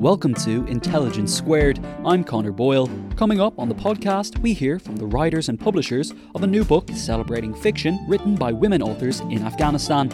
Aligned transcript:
Welcome 0.00 0.32
to 0.36 0.64
Intelligence 0.64 1.36
Squared. 1.36 1.78
I'm 2.06 2.24
Connor 2.24 2.52
Boyle. 2.52 2.88
Coming 3.16 3.38
up 3.38 3.58
on 3.58 3.68
the 3.68 3.74
podcast, 3.74 4.38
we 4.38 4.54
hear 4.54 4.78
from 4.78 4.96
the 4.96 5.04
writers 5.04 5.50
and 5.50 5.60
publishers 5.60 6.14
of 6.34 6.42
a 6.42 6.46
new 6.46 6.64
book 6.64 6.88
celebrating 6.94 7.52
fiction 7.52 7.98
written 8.08 8.34
by 8.34 8.50
women 8.50 8.80
authors 8.80 9.20
in 9.20 9.42
Afghanistan. 9.42 10.10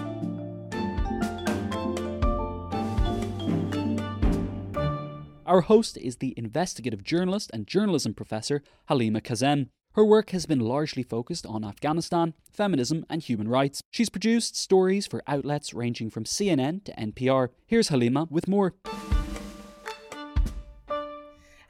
Our 5.46 5.60
host 5.60 5.96
is 5.98 6.16
the 6.16 6.34
investigative 6.36 7.04
journalist 7.04 7.52
and 7.54 7.68
journalism 7.68 8.12
professor 8.12 8.64
Halima 8.88 9.20
Kazem. 9.20 9.68
Her 9.92 10.04
work 10.04 10.30
has 10.30 10.46
been 10.46 10.58
largely 10.58 11.04
focused 11.04 11.46
on 11.46 11.64
Afghanistan, 11.64 12.34
feminism, 12.52 13.06
and 13.08 13.22
human 13.22 13.46
rights. 13.46 13.82
She's 13.92 14.10
produced 14.10 14.56
stories 14.56 15.06
for 15.06 15.22
outlets 15.28 15.72
ranging 15.72 16.10
from 16.10 16.24
CNN 16.24 16.82
to 16.86 16.92
NPR. 16.94 17.50
Here's 17.68 17.90
Halima 17.90 18.26
with 18.28 18.48
more. 18.48 18.74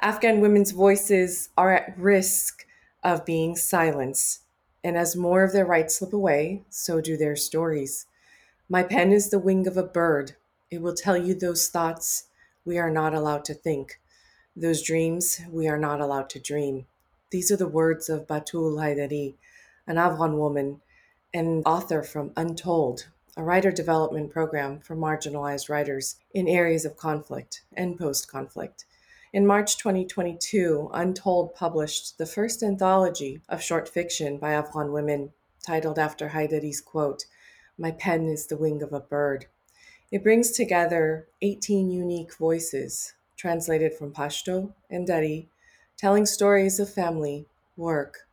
Afghan 0.01 0.41
women's 0.41 0.73
voices 0.73 1.49
are 1.57 1.73
at 1.73 1.99
risk 1.99 2.67
of 3.03 3.25
being 3.25 3.57
silenced. 3.57 4.43
And 4.85 4.97
as 4.97 5.17
more 5.17 5.43
of 5.43 5.53
their 5.53 5.65
rights 5.65 5.97
slip 5.97 6.13
away, 6.13 6.63
so 6.69 7.01
do 7.01 7.17
their 7.17 7.35
stories. 7.35 8.07
My 8.69 8.83
pen 8.83 9.11
is 9.11 9.31
the 9.31 9.39
wing 9.39 9.67
of 9.67 9.77
a 9.77 9.83
bird. 9.83 10.37
It 10.71 10.83
will 10.83 10.95
tell 10.95 11.17
you 11.17 11.35
those 11.35 11.69
thoughts 11.69 12.25
we 12.65 12.79
are 12.79 12.91
not 12.91 13.15
allowed 13.15 13.45
to 13.47 13.55
think, 13.55 14.01
those 14.55 14.83
dreams 14.83 15.41
we 15.51 15.67
are 15.67 15.79
not 15.79 16.01
allowed 16.01 16.29
to 16.31 16.41
dream. 16.41 16.87
These 17.31 17.51
are 17.51 17.57
the 17.57 17.67
words 17.67 18.09
of 18.09 18.27
Batul 18.27 18.77
Haidari, 18.77 19.35
an 19.87 19.99
Afghan 19.99 20.37
woman 20.37 20.81
and 21.33 21.63
author 21.67 22.03
from 22.03 22.33
Untold, 22.37 23.07
a 23.37 23.43
writer 23.43 23.71
development 23.71 24.31
program 24.31 24.81
for 24.81 24.97
marginalized 24.97 25.69
writers 25.69 26.17
in 26.35 26.49
areas 26.49 26.85
of 26.85 26.97
conflict 26.97 27.63
and 27.77 27.99
post 27.99 28.29
conflict. 28.31 28.85
In 29.37 29.47
March 29.47 29.77
2022, 29.77 30.89
Untold 30.95 31.55
published 31.55 32.17
the 32.17 32.25
first 32.25 32.63
anthology 32.63 33.43
of 33.51 33.63
short 33.63 33.87
fiction 33.87 34.39
by 34.39 34.55
Afghan 34.55 34.93
women 34.93 35.35
titled 35.63 35.99
after 35.99 36.29
Haidari's 36.29 36.81
quote, 36.81 37.27
My 37.77 37.91
pen 37.91 38.29
is 38.29 38.47
the 38.47 38.57
wing 38.57 38.83
of 38.83 38.95
a 38.95 39.01
bird. 39.01 39.45
It 40.11 40.23
brings 40.23 40.53
together 40.53 41.29
18 41.43 41.91
unique 41.91 42.35
voices 42.35 43.13
translated 43.37 43.93
from 43.93 44.15
Pashto 44.15 44.73
and 44.89 45.07
Dari, 45.07 45.51
telling 45.99 46.25
stories 46.25 46.81
of 46.81 46.89
family, 46.91 47.45
work, 47.77 48.27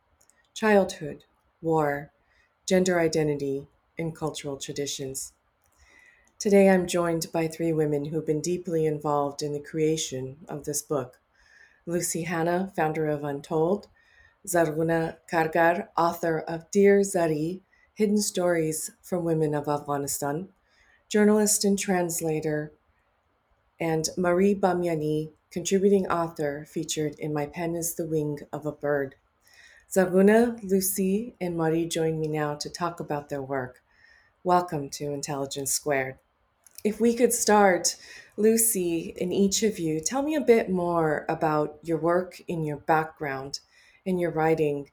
childhood, 0.54 1.24
war, 1.60 2.12
gender 2.66 2.98
identity, 2.98 3.66
and 3.98 4.16
cultural 4.16 4.56
traditions. 4.56 5.34
Today, 6.44 6.68
I'm 6.68 6.86
joined 6.86 7.28
by 7.32 7.48
three 7.48 7.72
women 7.72 8.04
who've 8.04 8.26
been 8.26 8.42
deeply 8.42 8.84
involved 8.84 9.40
in 9.40 9.54
the 9.54 9.58
creation 9.58 10.36
of 10.46 10.66
this 10.66 10.82
book 10.82 11.18
Lucy 11.86 12.24
Hannah, 12.24 12.70
founder 12.76 13.08
of 13.08 13.24
Untold, 13.24 13.88
Zarghuna 14.46 15.16
Kargar, 15.26 15.88
author 15.96 16.40
of 16.40 16.70
Dear 16.70 17.00
Zari 17.00 17.62
Hidden 17.94 18.18
Stories 18.18 18.90
from 19.00 19.24
Women 19.24 19.54
of 19.54 19.68
Afghanistan, 19.68 20.50
journalist 21.08 21.64
and 21.64 21.78
translator, 21.78 22.74
and 23.80 24.10
Marie 24.18 24.54
Bamiani, 24.54 25.30
contributing 25.50 26.06
author 26.08 26.66
featured 26.68 27.14
in 27.18 27.32
My 27.32 27.46
Pen 27.46 27.74
is 27.74 27.94
the 27.94 28.06
Wing 28.06 28.40
of 28.52 28.66
a 28.66 28.72
Bird. 28.72 29.14
Zarghuna, 29.90 30.62
Lucy, 30.62 31.36
and 31.40 31.56
Marie 31.56 31.86
join 31.86 32.20
me 32.20 32.28
now 32.28 32.54
to 32.56 32.68
talk 32.68 33.00
about 33.00 33.30
their 33.30 33.40
work. 33.40 33.82
Welcome 34.42 34.90
to 34.90 35.10
Intelligence 35.10 35.72
Squared. 35.72 36.18
If 36.84 37.00
we 37.00 37.14
could 37.14 37.32
start, 37.32 37.96
Lucy, 38.36 39.16
and 39.18 39.32
each 39.32 39.62
of 39.62 39.78
you, 39.78 40.00
tell 40.00 40.22
me 40.22 40.34
a 40.34 40.40
bit 40.40 40.68
more 40.68 41.24
about 41.28 41.78
your 41.82 41.98
work 41.98 42.40
in 42.46 42.62
your 42.62 42.76
background 42.76 43.60
in 44.04 44.18
your 44.18 44.30
writing 44.30 44.90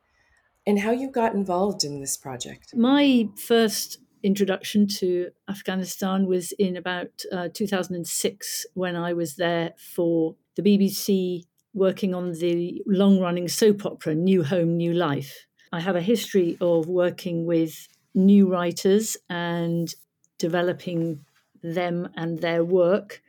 and 0.65 0.79
how 0.79 0.91
you 0.91 1.09
got 1.11 1.33
involved 1.33 1.83
in 1.83 1.99
this 1.99 2.15
project. 2.15 2.73
My 2.75 3.27
first 3.35 3.97
introduction 4.23 4.87
to 4.87 5.31
Afghanistan 5.49 6.27
was 6.27 6.53
in 6.53 6.77
about 6.77 7.09
uh, 7.31 7.49
2006 7.53 8.65
when 8.73 8.95
I 8.95 9.11
was 9.13 9.35
there 9.35 9.73
for 9.77 10.35
the 10.55 10.61
BBC 10.61 11.43
working 11.73 12.13
on 12.13 12.33
the 12.33 12.81
long 12.85 13.19
running 13.19 13.47
soap 13.47 13.85
opera 13.85 14.13
New 14.13 14.43
Home, 14.43 14.77
New 14.77 14.93
Life. 14.93 15.45
I 15.73 15.79
have 15.79 15.95
a 15.95 16.01
history 16.01 16.57
of 16.61 16.87
working 16.87 17.45
with 17.45 17.87
new 18.13 18.47
writers 18.47 19.17
and 19.29 19.93
developing 20.37 21.25
them 21.61 22.09
and 22.15 22.39
their 22.39 22.63
work. 22.63 23.21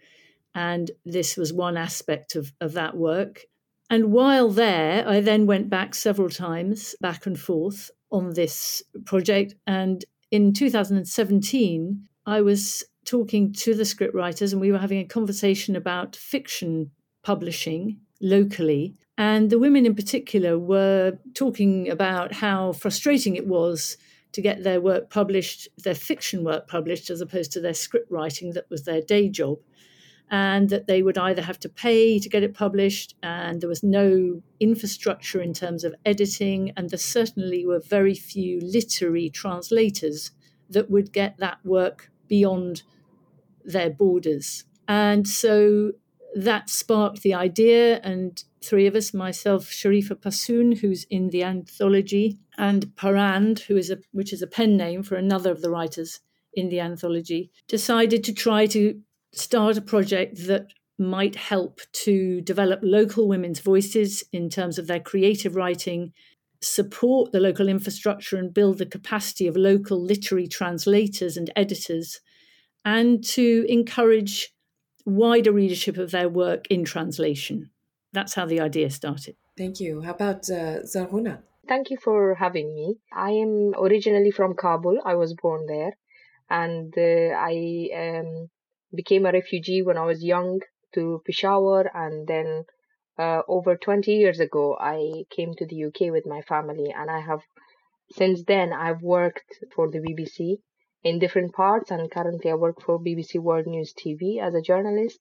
And 0.55 0.91
this 1.05 1.37
was 1.37 1.53
one 1.53 1.77
aspect 1.77 2.37
of, 2.37 2.53
of 2.61 2.73
that 2.75 2.97
work. 2.97 3.47
And 3.89 4.13
while 4.13 4.49
there, 4.49 5.07
I 5.07 5.21
then 5.21 5.47
went 5.47 5.69
back 5.69 5.95
several 5.95 6.31
times, 6.31 6.95
back 7.01 7.27
and 7.27 7.39
forth 7.39 7.91
on 8.11 8.35
this 8.35 8.83
project. 9.05 9.55
And 9.67 10.05
in 10.31 10.53
2017, 10.53 12.09
I 12.25 12.41
was 12.41 12.85
talking 13.05 13.53
to 13.53 13.75
the 13.75 13.83
scriptwriters 13.83 14.53
and 14.53 14.61
we 14.61 14.73
were 14.73 14.79
having 14.79 15.01
a 15.01 15.05
conversation 15.05 15.77
about 15.77 16.17
fiction 16.17 16.91
publishing 17.23 17.99
locally. 18.21 18.95
And 19.19 19.51
the 19.51 19.59
women 19.59 19.85
in 19.85 19.95
particular 19.95 20.59
were 20.59 21.19
talking 21.35 21.91
about 21.91 22.33
how 22.33 22.73
frustrating 22.73 23.37
it 23.37 23.47
was 23.47 23.97
to 24.33 24.41
get 24.41 24.63
their 24.63 24.81
work 24.81 25.11
published, 25.11 25.69
their 25.79 25.95
fiction 25.95 26.45
work 26.45 26.69
published, 26.69 27.11
as 27.11 27.21
opposed 27.21 27.53
to 27.53 27.61
their 27.61 27.75
script 27.75 28.11
writing 28.11 28.53
that 28.53 28.71
was 28.71 28.85
their 28.85 29.01
day 29.01 29.29
job. 29.29 29.59
And 30.31 30.71
that 30.71 30.87
they 30.87 31.03
would 31.03 31.19
either 31.19 31.43
have 31.43 31.61
to 31.61 31.69
pay 31.69 32.19
to 32.19 32.29
get 32.29 32.43
it 32.43 32.55
published, 32.55 33.15
and 33.23 33.61
there 33.61 33.69
was 33.69 33.83
no 33.83 34.41
infrastructure 34.61 35.43
in 35.43 35.53
terms 35.53 35.85
of 35.85 35.95
editing, 36.07 36.73
and 36.75 36.89
there 36.89 36.99
certainly 36.99 37.67
were 37.67 37.81
very 37.81 38.15
few 38.15 38.59
literary 38.63 39.29
translators 39.29 40.31
that 40.71 40.91
would 40.91 41.13
get 41.13 41.37
that 41.37 41.59
work 41.65 42.11
beyond 42.29 42.83
their 43.63 43.91
borders. 43.91 44.65
And 44.89 45.29
so 45.29 45.93
that 46.35 46.71
sparked 46.71 47.23
the 47.23 47.35
idea, 47.35 48.01
and 48.01 48.43
three 48.63 48.87
of 48.87 48.95
us, 48.95 49.13
myself, 49.13 49.67
Sharifa 49.67 50.21
Passoon, 50.21 50.73
who's 50.73 51.05
in 51.05 51.29
the 51.31 51.45
anthology, 51.45 52.39
and 52.57 52.87
Parand, 52.97 53.61
who 53.61 53.77
is 53.77 53.91
a 53.91 53.99
which 54.13 54.33
is 54.33 54.43
a 54.43 54.47
pen 54.47 54.77
name 54.77 55.03
for 55.03 55.17
another 55.17 55.51
of 55.51 55.63
the 55.63 55.71
writers 55.71 56.21
in 56.55 56.69
the 56.69 56.81
anthology, 56.81 57.51
decided 57.69 58.25
to 58.25 58.33
try 58.33 58.67
to 58.67 59.01
start 59.33 59.77
a 59.77 59.83
project 59.83 60.47
that 60.47 60.67
might 60.99 61.37
help 61.37 61.81
to 61.93 62.41
develop 62.43 62.81
local 62.83 63.27
women's 63.27 63.61
voices 63.61 64.23
in 64.33 64.49
terms 64.49 64.79
of 64.79 64.87
their 64.87 65.01
creative 65.01 65.57
writing, 65.57 66.13
support 66.61 67.33
the 67.33 67.41
local 67.41 67.69
infrastructure 67.69 68.37
and 68.37 68.55
build 68.55 68.79
the 68.79 68.87
capacity 68.87 69.47
of 69.47 69.57
local 69.57 70.01
literary 70.01 70.47
translators 70.47 71.37
and 71.37 71.51
editors, 71.57 72.21
and 72.85 73.25
to 73.25 73.67
encourage 73.69 74.53
wider 75.05 75.53
readership 75.53 75.97
of 75.97 76.11
their 76.11 76.29
work 76.29 76.67
in 76.69 76.85
translation. 76.85 77.71
That's 78.13 78.35
how 78.35 78.47
the 78.47 78.61
idea 78.61 78.91
started. 78.91 79.37
Thank 79.57 79.81
you. 79.81 80.03
How 80.03 80.13
about 80.13 80.49
uh, 80.51 80.83
Zarghuna? 80.85 81.43
Thank 81.69 81.91
you 81.91 81.97
for 81.97 82.35
having 82.35 82.75
me. 82.75 82.97
I 83.13 83.31
am 83.31 83.73
originally 83.79 84.31
from 84.31 84.55
Kabul. 84.55 85.01
I 85.05 85.15
was 85.15 85.35
born 85.35 85.67
there. 85.67 85.93
And 86.51 86.93
uh, 86.97 87.35
I 87.37 87.89
um, 87.97 88.51
became 88.95 89.25
a 89.25 89.33
refugee 89.33 89.83
when 89.83 89.97
I 89.97 90.05
was 90.05 90.23
young 90.23 90.61
to 90.95 91.23
Peshawar. 91.25 91.91
And 91.95 92.27
then 92.27 92.65
uh, 93.19 93.43
over 93.49 93.77
20 93.77 94.13
years 94.13 94.41
ago, 94.41 94.77
I 94.79 95.25
came 95.31 95.55
to 95.55 95.67
the 95.67 95.85
UK 95.85 96.13
with 96.13 96.27
my 96.27 96.43
family. 96.43 96.93
And 96.95 97.11
I 97.11 97.21
have, 97.21 97.41
since 98.11 98.43
then, 98.47 98.73
I've 98.73 99.03
worked 99.03 99.65
for 99.75 99.91
the 99.91 100.01
BBC 100.01 100.59
in 101.03 101.19
different 101.19 101.53
parts. 101.53 101.91
And 101.91 102.11
currently, 102.11 102.51
I 102.51 102.55
work 102.55 102.81
for 102.81 102.99
BBC 102.99 103.41
World 103.41 103.67
News 103.67 103.93
TV 103.93 104.41
as 104.41 104.55
a 104.55 104.63
journalist. 104.63 105.21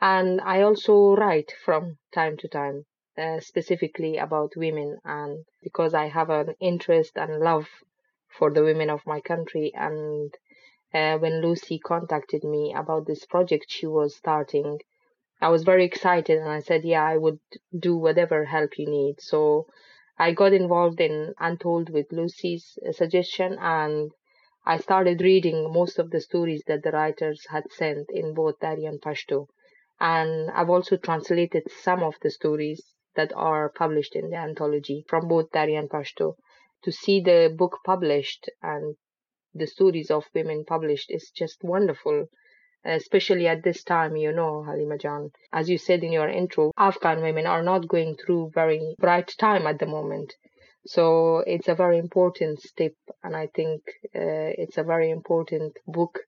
And 0.00 0.40
I 0.40 0.62
also 0.62 1.14
write 1.16 1.52
from 1.64 1.98
time 2.12 2.36
to 2.38 2.48
time. 2.48 2.86
Uh, 3.18 3.40
specifically 3.40 4.16
about 4.16 4.52
women 4.54 4.96
and 5.04 5.44
because 5.64 5.92
I 5.92 6.06
have 6.06 6.30
an 6.30 6.54
interest 6.60 7.16
and 7.16 7.40
love 7.40 7.66
for 8.28 8.48
the 8.48 8.62
women 8.62 8.90
of 8.90 9.04
my 9.08 9.20
country 9.20 9.72
and 9.74 10.32
uh, 10.94 11.18
when 11.18 11.42
Lucy 11.42 11.80
contacted 11.80 12.44
me 12.44 12.72
about 12.76 13.08
this 13.08 13.26
project 13.26 13.64
she 13.70 13.88
was 13.88 14.14
starting 14.14 14.78
I 15.40 15.48
was 15.50 15.62
very 15.62 15.84
excited 15.84 16.38
and 16.38 16.48
I 16.48 16.58
said, 16.60 16.84
yeah, 16.84 17.04
I 17.04 17.16
would 17.16 17.38
do 17.76 17.96
whatever 17.96 18.44
help 18.44 18.78
you 18.78 18.88
need. 18.88 19.20
So 19.20 19.66
I 20.18 20.32
got 20.32 20.52
involved 20.52 21.00
in 21.00 21.34
Untold 21.38 21.90
with 21.90 22.12
Lucy's 22.12 22.76
suggestion 22.90 23.56
and 23.60 24.10
I 24.64 24.78
started 24.78 25.20
reading 25.20 25.72
most 25.72 25.98
of 25.98 26.10
the 26.10 26.20
stories 26.20 26.62
that 26.66 26.82
the 26.82 26.90
writers 26.90 27.46
had 27.48 27.70
sent 27.72 28.10
in 28.10 28.34
both 28.34 28.58
Dari 28.60 28.84
and 28.84 29.00
Pashto. 29.00 29.48
And 30.00 30.50
I've 30.50 30.70
also 30.70 30.96
translated 30.96 31.70
some 31.70 32.02
of 32.02 32.16
the 32.22 32.30
stories 32.30 32.94
that 33.14 33.32
are 33.34 33.68
published 33.68 34.14
in 34.14 34.30
the 34.30 34.36
anthology 34.36 35.04
from 35.08 35.28
both 35.28 35.50
Dari 35.50 35.74
and 35.74 35.88
Pashto. 35.88 36.36
To 36.84 36.92
see 36.92 37.20
the 37.20 37.54
book 37.56 37.78
published 37.84 38.50
and 38.62 38.96
the 39.54 39.66
stories 39.66 40.10
of 40.10 40.28
women 40.34 40.64
published 40.64 41.10
is 41.10 41.30
just 41.30 41.64
wonderful 41.64 42.28
especially 42.84 43.46
at 43.48 43.64
this 43.64 43.82
time, 43.82 44.16
you 44.16 44.32
know, 44.32 44.62
Halima 44.62 44.96
Jan. 44.96 45.30
As 45.52 45.68
you 45.68 45.78
said 45.78 46.04
in 46.04 46.12
your 46.12 46.28
intro, 46.28 46.72
Afghan 46.76 47.20
women 47.20 47.44
are 47.46 47.62
not 47.62 47.88
going 47.88 48.16
through 48.16 48.52
very 48.54 48.94
bright 48.98 49.34
time 49.36 49.66
at 49.66 49.78
the 49.78 49.86
moment. 49.86 50.34
So 50.88 51.44
it's 51.46 51.68
a 51.68 51.74
very 51.74 51.98
important 51.98 52.62
step, 52.62 52.94
and 53.22 53.36
I 53.36 53.48
think 53.48 53.82
uh, 54.16 54.56
it's 54.62 54.78
a 54.78 54.82
very 54.82 55.10
important 55.10 55.76
book 55.86 56.20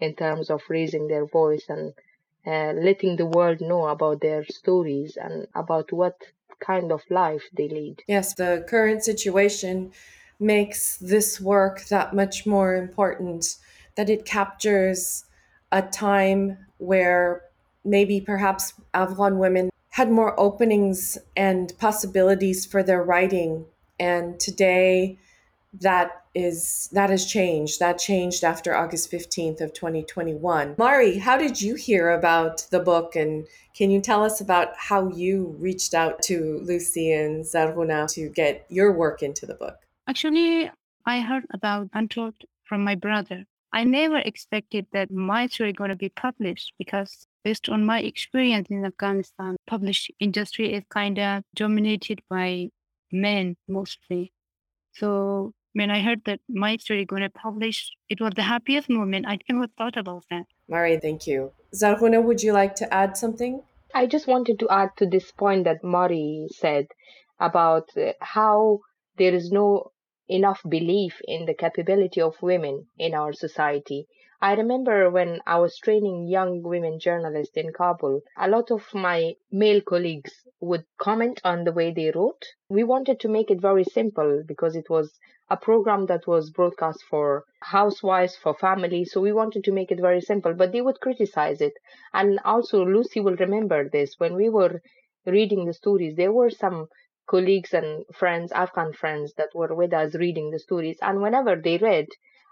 in 0.00 0.14
terms 0.14 0.50
of 0.50 0.60
raising 0.68 1.06
their 1.06 1.24
voice 1.24 1.66
and 1.68 1.92
uh, 2.44 2.72
letting 2.72 3.14
the 3.14 3.26
world 3.26 3.60
know 3.60 3.86
about 3.86 4.20
their 4.20 4.44
stories 4.44 5.16
and 5.16 5.46
about 5.54 5.92
what 5.92 6.16
kind 6.58 6.90
of 6.90 7.02
life 7.10 7.44
they 7.56 7.68
lead. 7.68 8.02
Yes, 8.08 8.34
the 8.34 8.66
current 8.68 9.04
situation 9.04 9.92
makes 10.40 10.96
this 10.96 11.40
work 11.40 11.84
that 11.84 12.12
much 12.12 12.44
more 12.44 12.74
important, 12.74 13.56
that 13.94 14.10
it 14.10 14.24
captures 14.24 15.26
a 15.70 15.82
time 15.82 16.58
where 16.78 17.42
maybe 17.84 18.20
perhaps 18.20 18.72
Afghan 18.92 19.38
women 19.38 19.70
had 19.90 20.10
more 20.10 20.38
openings 20.40 21.18
and 21.36 21.72
possibilities 21.78 22.66
for 22.66 22.82
their 22.82 23.02
writing. 23.02 23.64
And 23.98 24.38
today 24.38 25.18
that 25.80 26.24
is 26.34 26.88
that 26.92 27.10
has 27.10 27.26
changed. 27.26 27.80
That 27.80 27.98
changed 27.98 28.44
after 28.44 28.74
August 28.74 29.10
15th 29.10 29.60
of 29.60 29.74
2021. 29.74 30.76
Mari, 30.78 31.18
how 31.18 31.36
did 31.36 31.60
you 31.60 31.74
hear 31.74 32.10
about 32.10 32.66
the 32.70 32.80
book 32.80 33.16
and 33.16 33.46
can 33.76 33.90
you 33.90 34.00
tell 34.00 34.24
us 34.24 34.40
about 34.40 34.68
how 34.76 35.08
you 35.10 35.56
reached 35.58 35.94
out 35.94 36.22
to 36.22 36.60
Lucy 36.64 37.12
and 37.12 37.44
Zarghuna 37.44 38.12
to 38.14 38.28
get 38.28 38.66
your 38.68 38.92
work 38.92 39.22
into 39.22 39.46
the 39.46 39.54
book? 39.54 39.76
Actually, 40.08 40.70
I 41.06 41.20
heard 41.20 41.44
about 41.52 41.88
Untold 41.92 42.34
from 42.64 42.82
my 42.82 42.94
brother. 42.94 43.44
I 43.72 43.84
never 43.84 44.18
expected 44.18 44.86
that 44.92 45.10
my 45.10 45.46
story 45.46 45.72
going 45.72 45.90
to 45.90 45.96
be 45.96 46.08
published 46.08 46.72
because 46.78 47.26
based 47.44 47.68
on 47.68 47.84
my 47.84 48.00
experience 48.00 48.68
in 48.70 48.84
Afghanistan, 48.84 49.56
published 49.66 50.10
industry 50.18 50.72
is 50.72 50.82
kind 50.90 51.18
of 51.18 51.44
dominated 51.54 52.20
by 52.30 52.70
men 53.12 53.56
mostly. 53.68 54.32
So 54.92 55.52
when 55.72 55.90
I 55.90 56.00
heard 56.00 56.22
that 56.26 56.40
my 56.48 56.76
story 56.76 57.04
going 57.04 57.22
to 57.22 57.30
publish, 57.30 57.90
it 58.08 58.20
was 58.20 58.32
the 58.34 58.42
happiest 58.42 58.88
moment. 58.88 59.26
I 59.28 59.38
never 59.48 59.66
thought 59.78 59.96
about 59.96 60.24
that. 60.30 60.46
Mari, 60.68 60.98
thank 60.98 61.26
you. 61.26 61.52
Zarghuna, 61.74 62.22
would 62.22 62.42
you 62.42 62.52
like 62.52 62.74
to 62.76 62.92
add 62.92 63.16
something? 63.16 63.62
I 63.94 64.06
just 64.06 64.26
wanted 64.26 64.58
to 64.60 64.68
add 64.68 64.90
to 64.98 65.06
this 65.06 65.30
point 65.32 65.64
that 65.64 65.84
Mari 65.84 66.48
said 66.50 66.86
about 67.40 67.88
uh, 67.96 68.12
how 68.20 68.80
there 69.16 69.34
is 69.34 69.50
no 69.50 69.92
enough 70.28 70.60
belief 70.68 71.20
in 71.26 71.46
the 71.46 71.54
capability 71.54 72.20
of 72.20 72.42
women 72.42 72.86
in 72.98 73.14
our 73.14 73.32
society. 73.32 74.06
I 74.40 74.54
remember 74.54 75.08
when 75.10 75.40
I 75.46 75.60
was 75.60 75.78
training 75.78 76.26
young 76.26 76.60
women 76.62 76.98
journalists 76.98 77.56
in 77.56 77.72
Kabul, 77.72 78.22
a 78.36 78.48
lot 78.48 78.72
of 78.72 78.92
my 78.92 79.36
male 79.52 79.80
colleagues 79.80 80.44
would 80.60 80.84
comment 80.98 81.40
on 81.44 81.62
the 81.62 81.70
way 81.70 81.92
they 81.92 82.10
wrote. 82.10 82.44
We 82.68 82.82
wanted 82.82 83.20
to 83.20 83.28
make 83.28 83.48
it 83.48 83.60
very 83.60 83.84
simple 83.84 84.42
because 84.44 84.74
it 84.74 84.90
was 84.90 85.16
a 85.48 85.56
program 85.56 86.06
that 86.06 86.26
was 86.26 86.50
broadcast 86.50 87.00
for 87.08 87.44
housewives, 87.62 88.34
for 88.34 88.54
families. 88.54 89.12
So 89.12 89.20
we 89.20 89.32
wanted 89.32 89.62
to 89.62 89.72
make 89.72 89.92
it 89.92 90.00
very 90.00 90.20
simple, 90.20 90.52
but 90.52 90.72
they 90.72 90.80
would 90.82 90.98
criticize 91.00 91.60
it. 91.60 91.74
And 92.12 92.40
also, 92.44 92.84
Lucy 92.84 93.20
will 93.20 93.36
remember 93.36 93.88
this. 93.88 94.16
When 94.18 94.34
we 94.34 94.48
were 94.48 94.82
reading 95.26 95.64
the 95.64 95.72
stories, 95.74 96.16
there 96.16 96.32
were 96.32 96.50
some 96.50 96.88
colleagues 97.28 97.72
and 97.72 98.04
friends, 98.12 98.50
Afghan 98.50 98.94
friends 98.94 99.34
that 99.34 99.54
were 99.54 99.72
with 99.76 99.92
us 99.92 100.16
reading 100.16 100.50
the 100.50 100.58
stories. 100.58 100.98
And 101.02 101.22
whenever 101.22 101.54
they 101.54 101.78
read, 101.78 102.08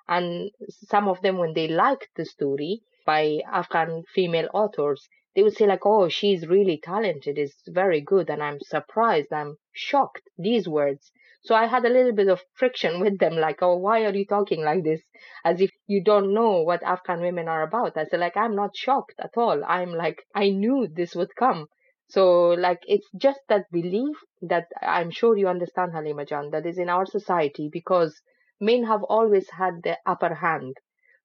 and 0.09 0.51
some 0.69 1.09
of 1.09 1.21
them, 1.23 1.39
when 1.39 1.55
they 1.55 1.69
liked 1.69 2.09
the 2.17 2.25
story 2.25 2.83
by 3.05 3.41
Afghan 3.51 4.03
female 4.15 4.49
authors, 4.53 5.09
they 5.35 5.43
would 5.43 5.57
say 5.57 5.67
like, 5.67 5.85
"Oh, 5.87 6.09
she's 6.09 6.47
really 6.49 6.79
talented. 6.79 7.39
It's 7.39 7.63
very 7.69 8.01
good." 8.01 8.31
And 8.31 8.43
I'm 8.43 8.61
surprised. 8.61 9.33
I'm 9.33 9.59
shocked. 9.73 10.29
These 10.39 10.69
words. 10.69 11.13
So 11.43 11.55
I 11.55 11.67
had 11.67 11.85
a 11.85 11.89
little 11.89 12.13
bit 12.13 12.29
of 12.29 12.45
friction 12.55 13.01
with 13.05 13.19
them, 13.19 13.37
like, 13.37 13.63
"Oh, 13.63 13.77
why 13.77 14.05
are 14.05 14.15
you 14.15 14.27
talking 14.27 14.63
like 14.63 14.83
this? 14.83 15.03
As 15.45 15.61
if 15.61 15.71
you 15.87 16.03
don't 16.03 16.35
know 16.35 16.63
what 16.63 16.83
Afghan 16.83 17.21
women 17.21 17.49
are 17.49 17.63
about." 17.63 17.97
I 17.97 18.05
said, 18.05 18.21
like, 18.21 18.37
I'm 18.37 18.55
not 18.55 18.77
shocked 18.77 19.15
at 19.19 19.37
all. 19.37 19.63
I'm 19.65 19.93
like, 19.93 20.25
I 20.35 20.51
knew 20.51 20.89
this 20.89 21.15
would 21.15 21.35
come. 21.37 21.69
So, 22.09 22.49
like, 22.51 22.83
it's 22.87 23.09
just 23.17 23.41
that 23.49 23.71
belief 23.71 24.17
that 24.43 24.67
I'm 24.83 25.11
sure 25.11 25.37
you 25.37 25.49
understand, 25.49 25.93
Halima 25.93 26.25
Jan, 26.25 26.51
that 26.51 26.67
is 26.67 26.79
in 26.79 26.89
our 26.89 27.07
society 27.07 27.69
because 27.73 28.21
men 28.61 28.85
have 28.85 29.03
always 29.05 29.51
had 29.51 29.83
the 29.83 29.99
upper 30.07 30.35
hand. 30.35 30.77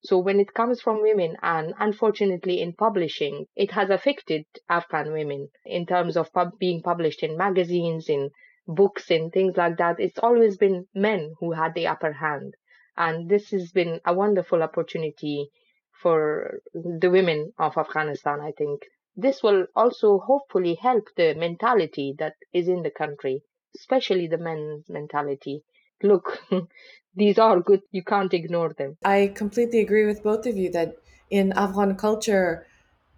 So, 0.03 0.17
when 0.17 0.39
it 0.39 0.53
comes 0.53 0.81
from 0.81 1.01
women, 1.01 1.37
and 1.41 1.73
unfortunately 1.79 2.61
in 2.61 2.73
publishing, 2.73 3.47
it 3.55 3.71
has 3.71 3.89
affected 3.89 4.45
Afghan 4.69 5.11
women 5.13 5.49
in 5.65 5.85
terms 5.85 6.17
of 6.17 6.33
pub- 6.33 6.57
being 6.59 6.81
published 6.81 7.23
in 7.23 7.37
magazines, 7.37 8.09
in 8.09 8.31
books, 8.67 9.09
in 9.11 9.29
things 9.31 9.57
like 9.57 9.77
that. 9.77 9.99
It's 9.99 10.19
always 10.19 10.57
been 10.57 10.87
men 10.93 11.35
who 11.39 11.51
had 11.53 11.73
the 11.73 11.87
upper 11.87 12.13
hand. 12.13 12.55
And 12.97 13.29
this 13.29 13.51
has 13.51 13.71
been 13.71 14.01
a 14.05 14.13
wonderful 14.13 14.61
opportunity 14.63 15.49
for 16.01 16.61
the 16.73 17.09
women 17.09 17.53
of 17.57 17.77
Afghanistan, 17.77 18.39
I 18.41 18.51
think. 18.51 18.81
This 19.15 19.41
will 19.43 19.67
also 19.75 20.19
hopefully 20.19 20.75
help 20.75 21.07
the 21.15 21.33
mentality 21.35 22.13
that 22.19 22.35
is 22.53 22.67
in 22.67 22.81
the 22.83 22.91
country, 22.91 23.43
especially 23.75 24.27
the 24.27 24.37
men's 24.37 24.89
mentality. 24.89 25.63
Look, 26.03 26.43
these 27.15 27.37
are 27.37 27.59
good, 27.59 27.81
you 27.91 28.03
can't 28.03 28.33
ignore 28.33 28.73
them. 28.73 28.97
I 29.03 29.31
completely 29.35 29.79
agree 29.79 30.05
with 30.05 30.23
both 30.23 30.45
of 30.45 30.57
you 30.57 30.71
that 30.71 30.97
in 31.29 31.53
Afghan 31.53 31.95
culture, 31.95 32.67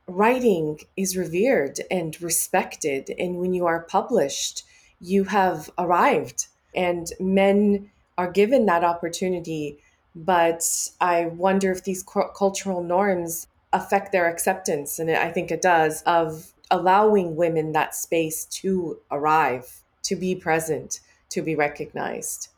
writing 0.07 0.79
is 0.97 1.17
revered 1.17 1.79
and 1.89 2.19
respected. 2.21 3.13
And 3.17 3.37
when 3.37 3.53
you 3.53 3.65
are 3.65 3.81
published, 3.83 4.63
you 4.99 5.25
have 5.25 5.69
arrived, 5.77 6.47
and 6.75 7.07
men 7.19 7.91
are 8.17 8.31
given 8.31 8.65
that 8.67 8.83
opportunity. 8.83 9.79
But 10.15 10.63
I 11.01 11.25
wonder 11.25 11.71
if 11.71 11.83
these 11.83 12.03
cultural 12.03 12.83
norms 12.83 13.47
affect 13.73 14.11
their 14.11 14.29
acceptance 14.29 14.99
and 14.99 15.09
i 15.11 15.29
think 15.29 15.51
it 15.51 15.61
does 15.61 16.03
of 16.03 16.53
allowing 16.71 17.35
women 17.35 17.73
that 17.73 17.93
space 17.93 18.45
to 18.45 18.99
arrive 19.11 19.81
to 20.03 20.15
be 20.15 20.35
present 20.35 20.99
to 21.29 21.41
be 21.41 21.55
recognized 21.55 22.49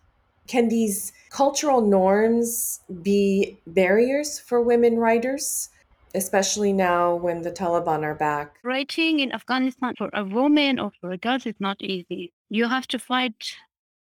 can 0.47 0.69
these 0.69 1.11
cultural 1.29 1.81
norms 1.81 2.81
be 3.01 3.57
barriers 3.67 4.39
for 4.39 4.61
women 4.61 4.97
writers 4.97 5.69
especially 6.13 6.71
now 6.71 7.15
when 7.15 7.41
the 7.41 7.51
taliban 7.51 8.03
are 8.03 8.15
back 8.15 8.55
writing 8.63 9.19
in 9.19 9.31
afghanistan 9.31 9.93
for 9.97 10.09
a 10.13 10.23
woman 10.23 10.79
or 10.79 10.91
for 11.01 11.11
a 11.11 11.17
girl 11.17 11.37
is 11.45 11.55
not 11.59 11.81
easy 11.81 12.31
you 12.49 12.67
have 12.67 12.87
to 12.87 12.99
fight 12.99 13.55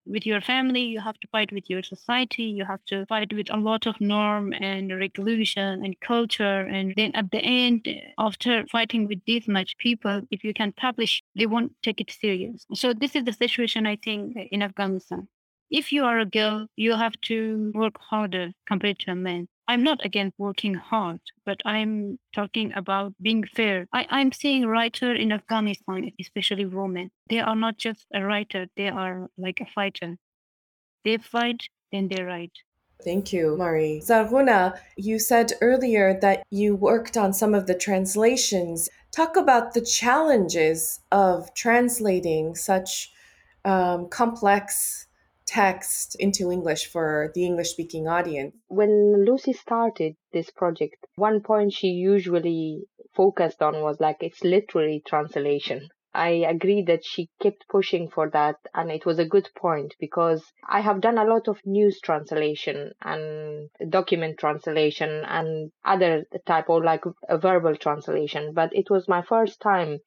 with 0.06 0.26
your 0.26 0.40
family, 0.40 0.82
you 0.82 1.00
have 1.00 1.18
to 1.20 1.28
fight 1.28 1.52
with 1.52 1.68
your 1.70 1.82
society, 1.82 2.44
you 2.44 2.64
have 2.64 2.84
to 2.86 3.06
fight 3.06 3.32
with 3.32 3.48
a 3.50 3.56
lot 3.56 3.86
of 3.86 4.00
norm 4.00 4.52
and 4.52 4.98
regulation 4.98 5.84
and 5.84 5.98
culture. 6.00 6.60
And 6.60 6.94
then 6.96 7.12
at 7.14 7.30
the 7.30 7.38
end, 7.38 7.88
after 8.18 8.64
fighting 8.70 9.06
with 9.06 9.20
this 9.26 9.46
much 9.46 9.76
people, 9.78 10.22
if 10.30 10.42
you 10.42 10.52
can 10.54 10.72
publish, 10.72 11.22
they 11.36 11.46
won't 11.46 11.72
take 11.82 12.00
it 12.00 12.10
serious. 12.10 12.66
So 12.74 12.92
this 12.92 13.14
is 13.14 13.24
the 13.24 13.32
situation 13.32 13.86
I 13.86 13.96
think 13.96 14.36
in 14.50 14.62
Afghanistan. 14.62 15.28
If 15.72 15.90
you 15.90 16.04
are 16.04 16.18
a 16.18 16.26
girl, 16.26 16.66
you 16.76 16.94
have 16.96 17.18
to 17.28 17.72
work 17.74 17.94
harder 17.98 18.52
compared 18.68 18.98
to 19.00 19.12
a 19.12 19.14
man. 19.14 19.48
I'm 19.66 19.82
not 19.82 20.04
against 20.04 20.38
working 20.38 20.74
hard, 20.74 21.20
but 21.46 21.62
I'm 21.64 22.18
talking 22.34 22.74
about 22.76 23.14
being 23.22 23.44
fair. 23.56 23.86
I, 23.90 24.06
I'm 24.10 24.32
seeing 24.32 24.66
writer 24.66 25.14
in 25.14 25.32
Afghanistan, 25.32 26.10
especially 26.20 26.66
women. 26.66 27.10
They 27.30 27.40
are 27.40 27.56
not 27.56 27.78
just 27.78 28.04
a 28.12 28.22
writer, 28.22 28.66
they 28.76 28.90
are 28.90 29.28
like 29.38 29.60
a 29.62 29.66
fighter. 29.74 30.18
They 31.06 31.16
fight, 31.16 31.62
then 31.90 32.08
they 32.08 32.22
write. 32.22 32.52
Thank 33.02 33.32
you, 33.32 33.56
Mari. 33.56 34.02
Zarghuna, 34.04 34.78
you 34.98 35.18
said 35.18 35.52
earlier 35.62 36.20
that 36.20 36.42
you 36.50 36.76
worked 36.76 37.16
on 37.16 37.32
some 37.32 37.54
of 37.54 37.66
the 37.66 37.74
translations. 37.74 38.90
Talk 39.10 39.36
about 39.36 39.72
the 39.72 39.80
challenges 39.80 41.00
of 41.10 41.54
translating 41.54 42.56
such 42.56 43.10
um, 43.64 44.08
complex 44.10 45.06
text 45.46 46.16
into 46.18 46.50
English 46.50 46.86
for 46.86 47.30
the 47.34 47.44
English 47.44 47.70
speaking 47.70 48.08
audience? 48.08 48.54
When 48.68 49.24
Lucy 49.24 49.52
started 49.52 50.14
this 50.32 50.50
project, 50.50 51.06
one 51.16 51.40
point 51.40 51.72
she 51.72 51.88
usually 51.88 52.84
focused 53.14 53.62
on 53.62 53.82
was 53.82 54.00
like 54.00 54.22
its 54.22 54.42
literary 54.42 55.02
translation. 55.06 55.88
I 56.14 56.44
agree 56.46 56.82
that 56.82 57.06
she 57.06 57.30
kept 57.40 57.66
pushing 57.70 58.10
for 58.10 58.28
that, 58.30 58.56
and 58.74 58.90
it 58.90 59.06
was 59.06 59.18
a 59.18 59.24
good 59.24 59.48
point 59.56 59.94
because 59.98 60.44
I 60.68 60.80
have 60.80 61.00
done 61.00 61.16
a 61.16 61.24
lot 61.24 61.48
of 61.48 61.64
news 61.64 62.00
translation 62.00 62.92
and 63.00 63.70
document 63.88 64.38
translation 64.38 65.24
and 65.24 65.72
other 65.84 66.24
type 66.46 66.68
of 66.68 66.84
like 66.84 67.04
a 67.28 67.38
verbal 67.38 67.76
translation, 67.76 68.52
but 68.52 68.76
it 68.76 68.90
was 68.90 69.08
my 69.08 69.22
first 69.22 69.60
time 69.60 70.00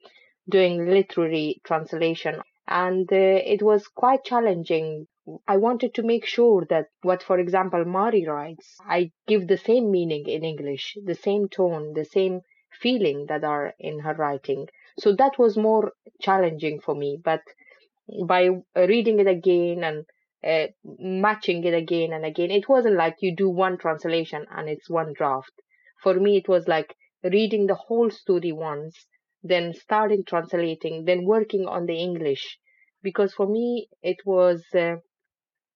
doing 0.47 0.87
literary 0.87 1.59
translation, 1.63 2.39
and 2.67 3.11
uh, 3.11 3.15
it 3.15 3.61
was 3.63 3.87
quite 3.87 4.23
challenging. 4.23 5.07
I 5.47 5.57
wanted 5.57 5.93
to 5.95 6.03
make 6.03 6.25
sure 6.25 6.65
that 6.69 6.87
what, 7.01 7.23
for 7.23 7.39
example, 7.39 7.83
Mari 7.85 8.25
writes, 8.27 8.77
I 8.87 9.11
give 9.27 9.47
the 9.47 9.57
same 9.57 9.91
meaning 9.91 10.27
in 10.27 10.43
English, 10.43 10.97
the 11.03 11.15
same 11.15 11.49
tone, 11.49 11.93
the 11.93 12.05
same 12.05 12.41
feeling 12.79 13.25
that 13.27 13.43
are 13.43 13.73
in 13.79 13.99
her 13.99 14.13
writing 14.13 14.67
so 14.99 15.13
that 15.13 15.37
was 15.37 15.57
more 15.57 15.91
challenging 16.21 16.79
for 16.79 16.95
me. 16.95 17.19
But 17.21 17.41
by 18.27 18.49
reading 18.75 19.19
it 19.19 19.27
again 19.27 19.83
and 19.83 20.05
uh, 20.43 20.67
matching 20.99 21.63
it 21.63 21.73
again 21.73 22.13
and 22.13 22.25
again, 22.25 22.49
it 22.51 22.67
wasn't 22.69 22.95
like 22.95 23.17
you 23.21 23.35
do 23.35 23.49
one 23.49 23.77
translation 23.77 24.45
and 24.51 24.67
it's 24.69 24.89
one 24.89 25.13
draft. 25.13 25.51
For 26.01 26.15
me, 26.15 26.37
it 26.37 26.47
was 26.47 26.67
like 26.67 26.95
reading 27.23 27.67
the 27.67 27.75
whole 27.75 28.09
story 28.09 28.51
once, 28.51 29.05
then 29.45 29.73
starting 29.73 30.23
translating, 30.25 31.05
then 31.05 31.23
working 31.23 31.67
on 31.67 31.85
the 31.85 31.97
English. 31.97 32.57
Because 33.03 33.33
for 33.33 33.47
me, 33.47 33.87
it 34.01 34.17
was 34.25 34.63
uh, 34.73 34.95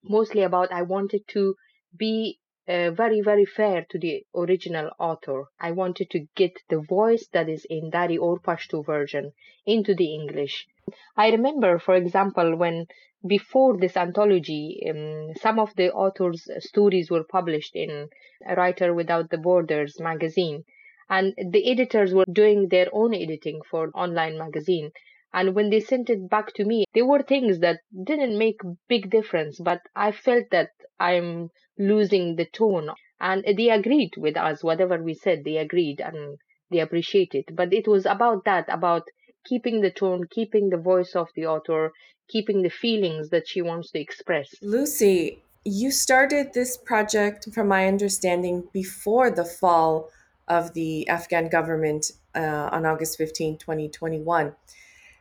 mostly 0.03 0.41
about 0.41 0.71
I 0.71 0.81
wanted 0.81 1.21
to 1.29 1.55
be 1.95 2.39
uh, 2.67 2.91
very, 2.91 3.21
very 3.21 3.45
fair 3.45 3.85
to 3.89 3.99
the 3.99 4.23
original 4.35 4.89
author. 4.99 5.45
I 5.59 5.71
wanted 5.71 6.09
to 6.11 6.25
get 6.35 6.53
the 6.69 6.79
voice 6.79 7.27
that 7.33 7.47
is 7.49 7.65
in 7.69 7.89
Dari 7.91 8.17
or 8.17 8.39
Pashto 8.39 8.85
version 8.85 9.33
into 9.65 9.93
the 9.93 10.13
English. 10.13 10.67
I 11.15 11.29
remember, 11.29 11.77
for 11.77 11.95
example, 11.95 12.55
when 12.55 12.87
before 13.27 13.77
this 13.77 13.97
anthology, 13.97 14.81
um, 14.89 15.33
some 15.41 15.59
of 15.59 15.75
the 15.75 15.91
author's 15.91 16.47
stories 16.59 17.11
were 17.11 17.23
published 17.23 17.75
in 17.75 18.09
Writer 18.57 18.93
Without 18.93 19.29
the 19.29 19.37
Borders 19.37 19.99
magazine, 19.99 20.63
and 21.09 21.33
the 21.51 21.71
editors 21.71 22.13
were 22.13 22.25
doing 22.31 22.67
their 22.69 22.87
own 22.93 23.13
editing 23.13 23.61
for 23.69 23.89
online 23.95 24.37
magazine. 24.37 24.91
And 25.33 25.53
when 25.53 25.69
they 25.69 25.79
sent 25.79 26.09
it 26.09 26.29
back 26.29 26.53
to 26.55 26.65
me, 26.65 26.85
there 26.93 27.05
were 27.05 27.21
things 27.21 27.59
that 27.59 27.79
didn't 28.03 28.37
make 28.37 28.61
big 28.87 29.09
difference, 29.11 29.59
but 29.59 29.81
I 29.95 30.11
felt 30.11 30.45
that 30.51 30.69
I'm 30.99 31.49
losing 31.77 32.35
the 32.35 32.45
tone. 32.45 32.89
And 33.19 33.43
they 33.57 33.69
agreed 33.69 34.13
with 34.17 34.37
us, 34.37 34.63
whatever 34.63 35.01
we 35.01 35.13
said, 35.13 35.43
they 35.43 35.57
agreed 35.57 35.99
and 35.99 36.37
they 36.71 36.79
appreciated. 36.79 37.45
But 37.53 37.73
it 37.73 37.87
was 37.87 38.05
about 38.05 38.45
that, 38.45 38.65
about 38.69 39.03
keeping 39.45 39.81
the 39.81 39.91
tone, 39.91 40.25
keeping 40.29 40.69
the 40.69 40.77
voice 40.77 41.15
of 41.15 41.27
the 41.35 41.45
author, 41.45 41.91
keeping 42.27 42.61
the 42.61 42.69
feelings 42.69 43.29
that 43.29 43.47
she 43.47 43.61
wants 43.61 43.91
to 43.91 43.99
express. 43.99 44.49
Lucy, 44.61 45.43
you 45.65 45.91
started 45.91 46.53
this 46.53 46.77
project, 46.77 47.47
from 47.53 47.67
my 47.67 47.87
understanding, 47.87 48.67
before 48.73 49.29
the 49.29 49.45
fall 49.45 50.09
of 50.49 50.73
the 50.73 51.07
Afghan 51.07 51.49
government 51.49 52.11
uh, 52.35 52.69
on 52.71 52.85
August 52.85 53.17
15, 53.17 53.57
2021. 53.57 54.55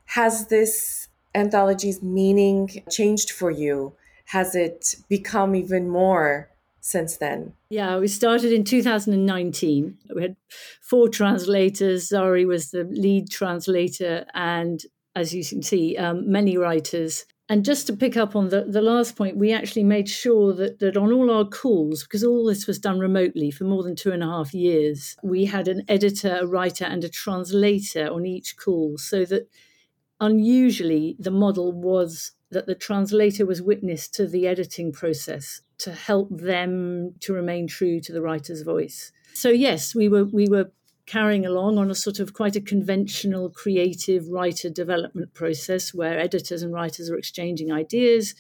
Has 0.06 0.49
this 0.49 1.08
anthology's 1.35 2.02
meaning 2.02 2.82
changed 2.88 3.30
for 3.30 3.50
you? 3.50 3.94
has 4.28 4.54
it 4.54 4.94
become 5.08 5.54
even 5.54 5.88
more 5.88 6.50
since 6.80 7.16
then? 7.16 7.54
Yeah, 7.70 7.99
we 7.99 8.08
started 8.08 8.52
in 8.52 8.62
2019. 8.62 9.97
We 10.14 10.23
had 10.23 10.37
four 10.82 11.08
translators. 11.08 12.11
Zari 12.11 12.47
was 12.47 12.70
the 12.70 12.85
lead 12.85 13.30
translator, 13.30 14.26
and 14.35 14.82
as 15.16 15.35
you 15.35 15.44
can 15.44 15.62
see, 15.62 15.97
um, 15.97 16.30
many 16.30 16.58
writers. 16.58 17.25
And 17.50 17.64
just 17.64 17.86
to 17.86 17.96
pick 17.96 18.16
up 18.16 18.36
on 18.36 18.50
the, 18.50 18.64
the 18.64 18.82
last 18.82 19.16
point, 19.16 19.38
we 19.38 19.52
actually 19.52 19.84
made 19.84 20.08
sure 20.08 20.52
that, 20.52 20.80
that 20.80 20.98
on 20.98 21.12
all 21.12 21.30
our 21.30 21.46
calls, 21.46 22.02
because 22.02 22.22
all 22.22 22.44
this 22.44 22.66
was 22.66 22.78
done 22.78 22.98
remotely 22.98 23.50
for 23.50 23.64
more 23.64 23.82
than 23.82 23.96
two 23.96 24.12
and 24.12 24.22
a 24.22 24.26
half 24.26 24.52
years, 24.52 25.16
we 25.22 25.46
had 25.46 25.66
an 25.66 25.82
editor, 25.88 26.40
a 26.42 26.46
writer, 26.46 26.84
and 26.84 27.04
a 27.04 27.08
translator 27.08 28.06
on 28.08 28.26
each 28.26 28.58
call 28.58 28.98
so 28.98 29.24
that 29.24 29.48
unusually 30.20 31.16
the 31.18 31.30
model 31.30 31.72
was 31.72 32.32
that 32.50 32.66
the 32.66 32.74
translator 32.74 33.46
was 33.46 33.62
witness 33.62 34.08
to 34.08 34.26
the 34.26 34.46
editing 34.46 34.92
process 34.92 35.62
to 35.78 35.92
help 35.92 36.28
them 36.30 37.14
to 37.20 37.32
remain 37.32 37.66
true 37.66 38.00
to 38.00 38.12
the 38.12 38.22
writer's 38.22 38.62
voice. 38.62 39.12
So 39.34 39.50
yes, 39.50 39.94
we 39.94 40.08
were 40.08 40.24
we 40.24 40.48
were 40.48 40.72
carrying 41.08 41.46
along 41.46 41.78
on 41.78 41.90
a 41.90 41.94
sort 41.94 42.20
of 42.20 42.34
quite 42.34 42.54
a 42.54 42.60
conventional 42.60 43.48
creative 43.48 44.28
writer 44.28 44.68
development 44.68 45.32
process 45.32 45.94
where 45.94 46.18
editors 46.18 46.62
and 46.62 46.72
writers 46.72 47.10
are 47.10 47.16
exchanging 47.16 47.72
ideas 47.72 48.34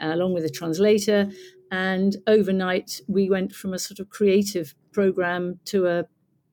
uh, 0.00 0.12
along 0.12 0.34
with 0.34 0.44
a 0.44 0.50
translator 0.50 1.30
and 1.70 2.16
overnight 2.26 3.00
we 3.06 3.30
went 3.30 3.52
from 3.52 3.72
a 3.72 3.78
sort 3.78 4.00
of 4.00 4.10
creative 4.10 4.74
program 4.92 5.60
to 5.64 5.86
a 5.86 6.04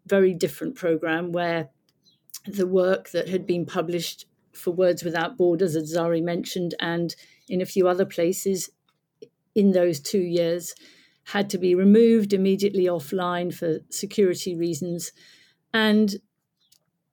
very 0.05 0.33
different 0.33 0.75
program 0.75 1.31
where 1.31 1.69
the 2.45 2.67
work 2.67 3.09
that 3.09 3.27
had 3.27 3.45
been 3.45 3.65
published 3.65 4.25
for 4.53 4.71
Words 4.71 5.03
Without 5.03 5.37
Borders, 5.37 5.75
as 5.75 5.93
Zari 5.95 6.23
mentioned, 6.23 6.73
and 6.79 7.15
in 7.47 7.61
a 7.61 7.65
few 7.65 7.87
other 7.87 8.05
places 8.05 8.69
in 9.53 9.71
those 9.71 9.99
two 9.99 10.21
years, 10.21 10.73
had 11.25 11.49
to 11.49 11.57
be 11.57 11.75
removed 11.75 12.33
immediately 12.33 12.85
offline 12.85 13.53
for 13.53 13.79
security 13.89 14.55
reasons. 14.55 15.11
And 15.74 16.15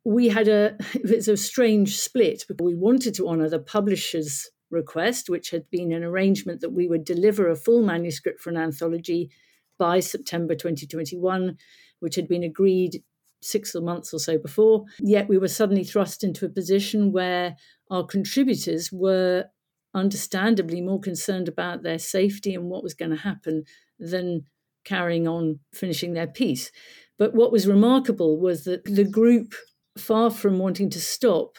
we 0.05 0.29
had 0.29 0.49
a 0.49 0.77
it's 0.95 1.29
a 1.29 1.37
strange 1.37 1.97
split 1.97 2.45
because 2.47 2.65
we 2.65 2.75
wanted 2.75 3.15
to 3.15 3.29
honor 3.29 3.49
the 3.49 3.59
publisher's 3.59 4.51
request, 4.71 5.29
which 5.29 5.51
had 5.51 5.71
been 5.71 5.93
an 5.93 6.05
arrangement 6.05 6.61
that 6.61 6.73
we 6.73 6.89
would 6.89 7.05
deliver 7.05 7.49
a 7.49 7.57
full 7.57 7.83
manuscript 7.83 8.41
for 8.41 8.51
an 8.51 8.57
anthology 8.57 9.31
by 9.79 10.01
September 10.01 10.55
2021, 10.55 11.57
which 12.01 12.17
had 12.17 12.29
been 12.29 12.43
agreed 12.43 13.03
six 13.41 13.75
months 13.75 14.13
or 14.13 14.19
so 14.19 14.39
before. 14.39 14.85
Yet 15.01 15.29
we 15.29 15.39
were 15.39 15.49
suddenly 15.49 15.85
thrust 15.85 16.25
into 16.25 16.47
a 16.47 16.51
position 16.51 17.13
where 17.13 17.57
our 17.91 18.05
contributors 18.05 18.91
were 18.93 19.47
understandably 19.95 20.81
more 20.81 21.01
concerned 21.01 21.49
about 21.49 21.83
their 21.83 21.99
safety 21.99 22.55
and 22.55 22.65
what 22.65 22.83
was 22.83 22.95
going 22.95 23.11
to 23.11 23.17
happen 23.17 23.65
than 23.99 24.47
carrying 24.85 25.29
on 25.29 25.61
finishing 25.73 26.15
their 26.15 26.27
piece. 26.27 26.71
But 27.19 27.35
what 27.35 27.53
was 27.53 27.67
remarkable 27.67 28.39
was 28.39 28.65
that 28.65 28.85
the 28.85 29.05
group, 29.05 29.55
far 29.97 30.31
from 30.31 30.59
wanting 30.59 30.91
to 30.91 31.01
stop, 31.01 31.59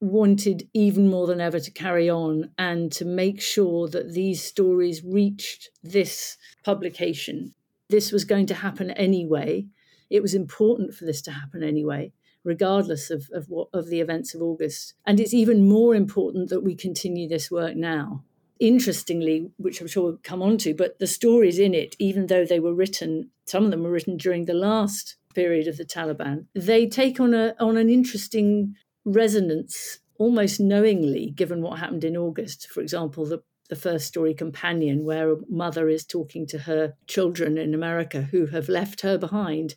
wanted 0.00 0.68
even 0.74 1.08
more 1.08 1.26
than 1.26 1.40
ever 1.40 1.58
to 1.58 1.70
carry 1.70 2.10
on 2.10 2.50
and 2.58 2.92
to 2.92 3.04
make 3.04 3.40
sure 3.40 3.88
that 3.88 4.12
these 4.12 4.42
stories 4.42 5.02
reached 5.04 5.70
this 5.82 6.36
publication. 6.64 7.54
This 7.88 8.12
was 8.12 8.24
going 8.24 8.46
to 8.46 8.54
happen 8.54 8.90
anyway 8.90 9.66
it 10.10 10.22
was 10.22 10.34
important 10.34 10.94
for 10.94 11.04
this 11.04 11.22
to 11.22 11.32
happen 11.32 11.62
anyway 11.62 12.12
regardless 12.44 13.10
of, 13.10 13.28
of 13.32 13.46
what 13.48 13.66
of 13.72 13.88
the 13.88 14.00
events 14.00 14.32
of 14.32 14.40
August. 14.40 14.94
And 15.04 15.18
it's 15.18 15.34
even 15.34 15.68
more 15.68 15.96
important 15.96 16.48
that 16.50 16.62
we 16.62 16.76
continue 16.76 17.28
this 17.28 17.50
work 17.50 17.74
now. 17.74 18.22
Interestingly, 18.60 19.50
which 19.56 19.80
I'm 19.80 19.88
sure 19.88 20.04
we'll 20.04 20.20
come 20.22 20.42
on 20.42 20.56
to, 20.58 20.72
but 20.72 21.00
the 21.00 21.08
stories 21.08 21.58
in 21.58 21.74
it, 21.74 21.96
even 21.98 22.28
though 22.28 22.44
they 22.44 22.60
were 22.60 22.72
written, 22.72 23.30
some 23.46 23.64
of 23.64 23.70
them 23.70 23.82
were 23.82 23.90
written 23.90 24.16
during 24.16 24.44
the 24.44 24.54
last 24.54 25.16
period 25.34 25.68
of 25.68 25.76
the 25.76 25.84
Taliban, 25.84 26.46
they 26.54 26.86
take 26.86 27.20
on 27.20 27.34
a 27.34 27.54
on 27.60 27.76
an 27.76 27.90
interesting 27.90 28.74
resonance 29.04 30.00
almost 30.18 30.58
knowingly, 30.58 31.30
given 31.30 31.62
what 31.62 31.78
happened 31.78 32.04
in 32.04 32.16
August. 32.16 32.68
For 32.68 32.80
example, 32.80 33.26
the 33.26 33.42
the 33.68 33.76
first 33.76 34.06
story 34.06 34.34
companion 34.34 35.04
where 35.04 35.32
a 35.32 35.36
mother 35.48 35.88
is 35.88 36.04
talking 36.04 36.46
to 36.46 36.58
her 36.58 36.94
children 37.06 37.58
in 37.58 37.74
america 37.74 38.22
who 38.30 38.46
have 38.46 38.68
left 38.68 39.00
her 39.00 39.18
behind. 39.18 39.74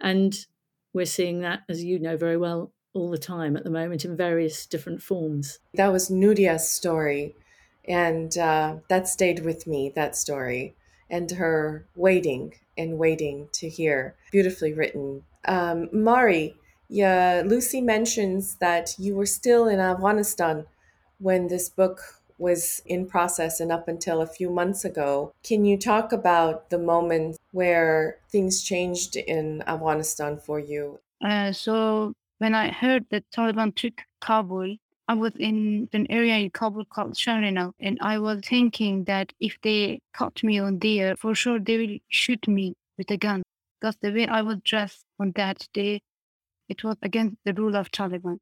And 0.00 0.34
we're 0.92 1.06
seeing 1.06 1.40
that 1.40 1.62
as 1.68 1.82
you 1.82 1.98
know 1.98 2.16
very 2.16 2.36
well 2.36 2.72
all 2.94 3.10
the 3.10 3.18
time 3.18 3.56
at 3.56 3.64
the 3.64 3.70
moment 3.70 4.04
in 4.04 4.16
various 4.16 4.66
different 4.66 5.02
forms. 5.02 5.58
That 5.74 5.92
was 5.92 6.10
nudia's 6.10 6.68
story 6.70 7.34
and 7.86 8.36
uh, 8.38 8.76
that 8.88 9.08
stayed 9.08 9.44
with 9.44 9.66
me 9.66 9.92
that 9.94 10.16
story 10.16 10.74
and 11.10 11.30
her 11.32 11.86
waiting 11.94 12.54
and 12.76 12.98
waiting 12.98 13.48
to 13.52 13.68
hear 13.68 14.14
beautifully 14.30 14.72
written 14.72 15.22
um, 15.46 15.88
mari 15.92 16.54
yeah 16.88 17.42
lucy 17.44 17.80
mentions 17.80 18.56
that 18.56 18.94
you 18.98 19.14
were 19.14 19.26
still 19.26 19.66
in 19.68 19.80
afghanistan 19.80 20.64
when 21.18 21.48
this 21.48 21.68
book 21.68 22.16
was 22.38 22.82
in 22.86 23.06
process 23.06 23.60
and 23.60 23.72
up 23.72 23.88
until 23.88 24.20
a 24.20 24.26
few 24.26 24.50
months 24.50 24.84
ago. 24.84 25.32
Can 25.42 25.64
you 25.64 25.78
talk 25.78 26.12
about 26.12 26.70
the 26.70 26.78
moment 26.78 27.38
where 27.52 28.18
things 28.30 28.62
changed 28.62 29.16
in 29.16 29.62
Afghanistan 29.66 30.38
for 30.38 30.58
you? 30.58 31.00
Uh, 31.24 31.52
so 31.52 32.12
when 32.38 32.54
I 32.54 32.70
heard 32.70 33.06
that 33.10 33.24
Taliban 33.30 33.74
took 33.74 34.02
Kabul, 34.20 34.76
I 35.08 35.14
was 35.14 35.32
in 35.38 35.88
an 35.92 36.08
area 36.10 36.36
in 36.36 36.50
Kabul 36.50 36.84
called 36.84 37.14
Sharina, 37.14 37.70
and 37.78 37.96
I 38.00 38.18
was 38.18 38.40
thinking 38.44 39.04
that 39.04 39.32
if 39.38 39.56
they 39.62 40.00
caught 40.12 40.42
me 40.42 40.58
on 40.58 40.80
there, 40.80 41.14
for 41.14 41.32
sure 41.32 41.60
they 41.60 41.78
will 41.78 41.98
shoot 42.08 42.48
me 42.48 42.74
with 42.98 43.08
a 43.12 43.16
gun. 43.16 43.44
Because 43.80 43.96
the 44.02 44.10
way 44.10 44.26
I 44.26 44.42
was 44.42 44.56
dressed 44.64 45.04
on 45.20 45.32
that 45.36 45.68
day, 45.72 46.00
It 46.68 46.82
was 46.82 46.96
against 47.02 47.36
the 47.44 47.54
rule 47.54 47.76
of 47.76 47.92
Taliban. 47.92 48.38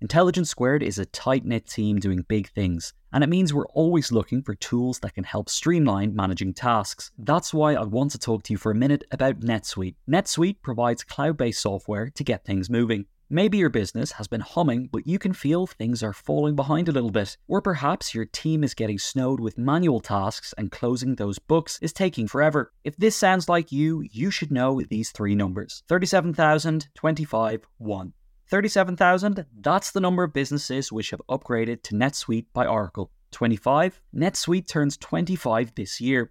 Intelligence 0.00 0.48
Squared 0.48 0.82
is 0.82 0.98
a 0.98 1.04
tight 1.04 1.44
knit 1.44 1.66
team 1.66 1.98
doing 1.98 2.24
big 2.26 2.48
things, 2.48 2.94
and 3.12 3.22
it 3.22 3.28
means 3.28 3.52
we're 3.52 3.66
always 3.68 4.10
looking 4.10 4.42
for 4.42 4.54
tools 4.54 5.00
that 5.00 5.14
can 5.14 5.24
help 5.24 5.50
streamline 5.50 6.14
managing 6.14 6.54
tasks. 6.54 7.10
That's 7.18 7.52
why 7.52 7.74
I 7.74 7.84
want 7.84 8.12
to 8.12 8.18
talk 8.18 8.44
to 8.44 8.54
you 8.54 8.56
for 8.56 8.72
a 8.72 8.74
minute 8.74 9.04
about 9.10 9.40
NetSuite. 9.40 9.96
NetSuite 10.08 10.62
provides 10.62 11.04
cloud 11.04 11.36
based 11.36 11.60
software 11.60 12.10
to 12.14 12.24
get 12.24 12.46
things 12.46 12.70
moving. 12.70 13.04
Maybe 13.30 13.56
your 13.56 13.70
business 13.70 14.12
has 14.12 14.28
been 14.28 14.42
humming, 14.42 14.90
but 14.92 15.06
you 15.06 15.18
can 15.18 15.32
feel 15.32 15.66
things 15.66 16.02
are 16.02 16.12
falling 16.12 16.54
behind 16.54 16.88
a 16.88 16.92
little 16.92 17.10
bit. 17.10 17.38
Or 17.48 17.62
perhaps 17.62 18.14
your 18.14 18.26
team 18.26 18.62
is 18.62 18.74
getting 18.74 18.98
snowed 18.98 19.40
with 19.40 19.56
manual 19.56 20.00
tasks 20.00 20.52
and 20.58 20.70
closing 20.70 21.14
those 21.14 21.38
books 21.38 21.78
is 21.80 21.94
taking 21.94 22.28
forever. 22.28 22.72
If 22.84 22.96
this 22.98 23.16
sounds 23.16 23.48
like 23.48 23.72
you, 23.72 24.04
you 24.12 24.30
should 24.30 24.52
know 24.52 24.82
these 24.82 25.10
three 25.10 25.34
numbers 25.34 25.82
37,000, 25.88 26.88
25, 26.94 27.66
1. 27.78 28.12
37,000, 28.50 29.46
that's 29.60 29.90
the 29.90 30.00
number 30.00 30.22
of 30.22 30.34
businesses 30.34 30.92
which 30.92 31.10
have 31.10 31.22
upgraded 31.30 31.82
to 31.84 31.94
NetSuite 31.94 32.46
by 32.52 32.66
Oracle. 32.66 33.10
25, 33.32 34.02
NetSuite 34.14 34.68
turns 34.68 34.98
25 34.98 35.74
this 35.74 35.98
year. 35.98 36.30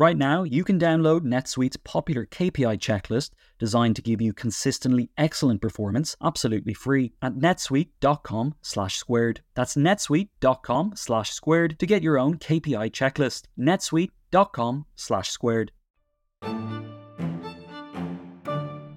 Right 0.00 0.16
now, 0.16 0.44
you 0.44 0.62
can 0.62 0.78
download 0.78 1.22
NetSuite's 1.22 1.76
popular 1.78 2.24
KPI 2.24 2.78
checklist 2.78 3.30
designed 3.58 3.96
to 3.96 4.02
give 4.02 4.20
you 4.20 4.32
consistently 4.32 5.10
excellent 5.18 5.60
performance 5.60 6.14
absolutely 6.22 6.72
free 6.72 7.14
at 7.20 7.34
netsuite.com 7.34 8.54
slash 8.62 8.96
squared. 8.96 9.40
That's 9.56 9.74
netsuite.com 9.74 10.92
slash 10.94 11.32
squared 11.32 11.80
to 11.80 11.86
get 11.86 12.04
your 12.04 12.16
own 12.16 12.38
KPI 12.38 12.92
checklist. 12.92 13.46
netsuite.com 13.58 14.86
slash 14.94 15.30
squared. 15.30 15.72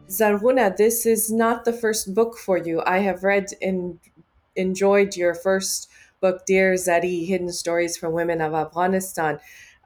Zarghuna, 0.08 0.78
this 0.78 1.08
is 1.08 1.32
not 1.32 1.66
the 1.66 1.74
first 1.74 2.14
book 2.14 2.38
for 2.38 2.60
you. 2.60 2.84
I 2.86 3.00
have 3.00 3.24
read 3.24 3.48
and 3.60 3.98
enjoyed 4.56 5.16
your 5.16 5.34
first 5.34 5.90
book, 6.20 6.46
Dear 6.46 6.76
Zari, 6.76 7.26
Hidden 7.26 7.54
Stories 7.54 7.98
from 7.98 8.14
Women 8.14 8.40
of 8.40 8.54
Afghanistan 8.54 9.40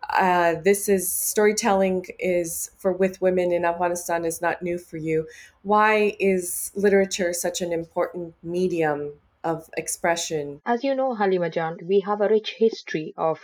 uh, 0.09 0.55
this 0.63 0.87
is 0.87 1.11
storytelling 1.11 2.05
is 2.19 2.71
for 2.77 2.91
with 2.93 3.21
women 3.21 3.51
in 3.51 3.65
Afghanistan 3.65 4.25
is 4.25 4.41
not 4.41 4.61
new 4.61 4.77
for 4.77 4.97
you. 4.97 5.27
Why 5.63 6.15
is 6.19 6.71
literature 6.75 7.33
such 7.33 7.61
an 7.61 7.71
important 7.73 8.35
medium 8.43 9.13
of 9.43 9.69
expression? 9.77 10.61
As 10.65 10.83
you 10.83 10.95
know, 10.95 11.15
Halima 11.15 11.49
Jan, 11.49 11.77
we 11.83 12.01
have 12.01 12.21
a 12.21 12.29
rich 12.29 12.55
history 12.57 13.13
of 13.17 13.39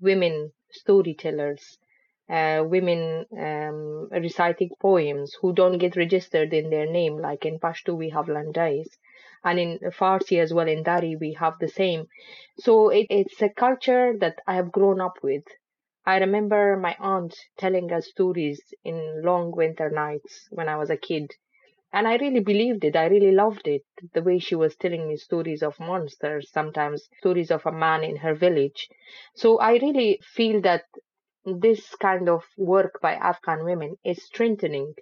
women 0.00 0.52
storytellers, 0.70 1.78
uh, 2.28 2.62
women 2.64 3.26
um, 3.38 4.08
reciting 4.10 4.70
poems 4.80 5.36
who 5.40 5.52
don't 5.52 5.78
get 5.78 5.96
registered 5.96 6.52
in 6.52 6.70
their 6.70 6.90
name, 6.90 7.18
like 7.18 7.44
in 7.44 7.58
Pashto 7.58 7.96
we 7.96 8.10
have 8.10 8.26
landays. 8.26 8.88
And 9.44 9.60
in 9.60 9.78
Farsi 9.78 10.40
as 10.40 10.52
well, 10.52 10.66
in 10.66 10.82
Dari, 10.82 11.14
we 11.14 11.34
have 11.34 11.58
the 11.60 11.68
same. 11.68 12.08
So 12.58 12.88
it, 12.88 13.06
it's 13.10 13.40
a 13.40 13.48
culture 13.48 14.14
that 14.18 14.40
I 14.46 14.56
have 14.56 14.72
grown 14.72 15.00
up 15.00 15.18
with 15.22 15.44
I 16.06 16.16
remember 16.16 16.78
my 16.78 16.96
aunt 16.98 17.36
telling 17.58 17.92
us 17.92 18.08
stories 18.08 18.62
in 18.82 19.20
long 19.22 19.50
winter 19.52 19.90
nights 19.90 20.48
when 20.50 20.70
I 20.70 20.76
was 20.78 20.88
a 20.88 20.96
kid. 20.96 21.32
And 21.92 22.08
I 22.08 22.16
really 22.16 22.40
believed 22.40 22.84
it. 22.84 22.96
I 22.96 23.06
really 23.08 23.32
loved 23.32 23.68
it. 23.68 23.84
The 24.14 24.22
way 24.22 24.38
she 24.38 24.54
was 24.54 24.76
telling 24.76 25.08
me 25.08 25.16
stories 25.16 25.62
of 25.62 25.80
monsters, 25.80 26.50
sometimes 26.52 27.08
stories 27.18 27.50
of 27.50 27.66
a 27.66 27.72
man 27.72 28.04
in 28.04 28.16
her 28.16 28.34
village. 28.34 28.88
So 29.34 29.58
I 29.58 29.72
really 29.78 30.20
feel 30.22 30.60
that 30.62 30.84
this 31.46 31.94
kind 31.94 32.28
of 32.28 32.44
work 32.58 33.00
by 33.00 33.14
Afghan 33.14 33.64
women 33.64 33.96
is 34.04 34.22
strengthening 34.24 34.94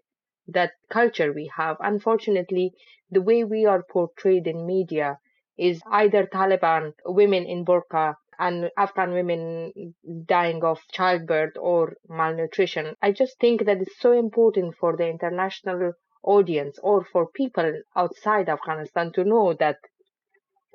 that 0.47 0.73
culture 0.89 1.33
we 1.33 1.51
have. 1.57 1.77
Unfortunately, 1.81 2.73
the 3.11 3.21
way 3.21 3.45
we 3.45 3.67
are 3.67 3.83
portrayed 3.83 4.47
in 4.47 4.65
media 4.65 5.19
is 5.59 5.83
either 5.87 6.27
Taliban, 6.27 6.95
women 7.05 7.45
in 7.47 7.65
burqa, 7.65 8.15
and 8.39 8.71
Afghan 8.77 9.13
women 9.13 9.95
dying 10.27 10.65
of 10.65 10.81
childbirth 10.93 11.57
or 11.59 11.97
malnutrition. 12.09 12.97
I 13.03 13.13
just 13.13 13.39
think 13.39 13.65
that 13.67 13.81
it's 13.81 13.99
so 13.99 14.13
important 14.13 14.77
for 14.77 14.97
the 14.97 15.09
international 15.09 15.93
audience 16.23 16.79
or 16.83 17.05
for 17.05 17.27
people 17.31 17.83
outside 17.95 18.49
Afghanistan 18.49 19.13
to 19.13 19.25
know 19.25 19.53
that 19.55 19.79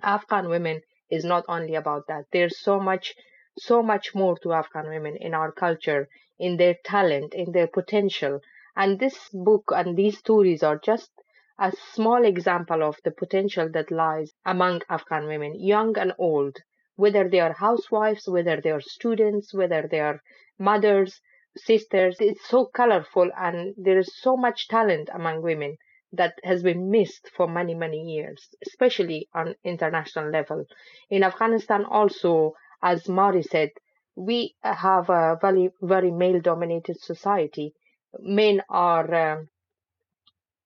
Afghan 0.04 0.48
women 0.50 0.82
is 1.10 1.26
not 1.26 1.46
only 1.48 1.76
about 1.76 2.08
that. 2.08 2.26
There's 2.32 2.60
so 2.60 2.80
much, 2.80 3.16
so 3.58 3.82
much 3.84 4.14
more 4.16 4.38
to 4.40 4.54
Afghan 4.54 4.88
women 4.88 5.16
in 5.18 5.34
our 5.34 5.52
culture, 5.52 6.08
in 6.38 6.58
their 6.58 6.76
talent, 6.86 7.34
in 7.34 7.52
their 7.52 7.68
potential. 7.68 8.40
And 8.76 9.00
this 9.00 9.30
book 9.34 9.72
and 9.76 9.98
these 9.98 10.18
stories 10.20 10.64
are 10.64 10.78
just 10.78 11.12
a 11.60 11.74
small 11.94 12.24
example 12.24 12.84
of 12.84 12.98
the 13.04 13.12
potential 13.12 13.70
that 13.74 13.92
lies 13.92 14.32
among 14.46 14.82
Afghan 14.90 15.28
women, 15.28 15.60
young 15.60 15.98
and 15.98 16.14
old 16.18 16.56
whether 17.00 17.30
they 17.30 17.40
are 17.40 17.54
housewives, 17.54 18.28
whether 18.28 18.60
they 18.60 18.72
are 18.72 18.82
students, 18.82 19.54
whether 19.54 19.88
they 19.90 20.02
are 20.02 20.22
mothers, 20.58 21.22
sisters. 21.56 22.18
It's 22.20 22.46
so 22.46 22.66
colorful 22.66 23.30
and 23.38 23.74
there 23.78 23.98
is 23.98 24.12
so 24.20 24.36
much 24.36 24.68
talent 24.68 25.10
among 25.14 25.42
women 25.42 25.78
that 26.12 26.34
has 26.44 26.62
been 26.62 26.92
missed 26.92 27.30
for 27.36 27.48
many, 27.48 27.74
many 27.74 28.02
years, 28.02 28.50
especially 28.68 29.30
on 29.34 29.56
international 29.64 30.30
level. 30.30 30.66
In 31.10 31.24
Afghanistan 31.24 31.86
also, 31.86 32.54
as 32.82 33.08
Mari 33.08 33.44
said, 33.44 33.70
we 34.16 34.56
have 34.62 35.10
a 35.10 35.38
very, 35.40 35.70
very 35.82 36.12
male 36.12 36.42
dominated 36.42 37.00
society. 37.00 37.74
Men 38.20 38.62
are 38.70 39.48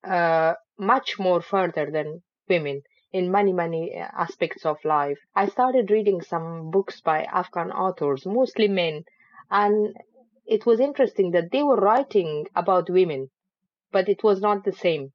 uh, 0.03 0.07
uh, 0.07 0.53
much 0.79 1.19
more 1.19 1.41
further 1.41 1.91
than 1.91 2.23
women 2.49 2.81
in 3.13 3.31
many, 3.31 3.53
many 3.53 3.95
uh, 3.97 4.09
aspects 4.17 4.65
of 4.65 4.83
life. 4.83 5.19
I 5.35 5.47
started 5.47 5.91
reading 5.91 6.21
some 6.21 6.71
books 6.71 6.99
by 7.01 7.23
Afghan 7.23 7.71
authors, 7.71 8.25
mostly 8.25 8.67
men, 8.67 9.05
and 9.51 9.95
it 10.45 10.65
was 10.65 10.81
interesting 10.81 11.31
that 11.31 11.51
they 11.51 11.63
were 11.63 11.77
writing 11.77 12.47
about 12.55 12.89
women, 12.89 13.29
but 13.91 14.09
it 14.09 14.23
was 14.23 14.41
not 14.41 14.65
the 14.65 14.73
same. 14.73 15.13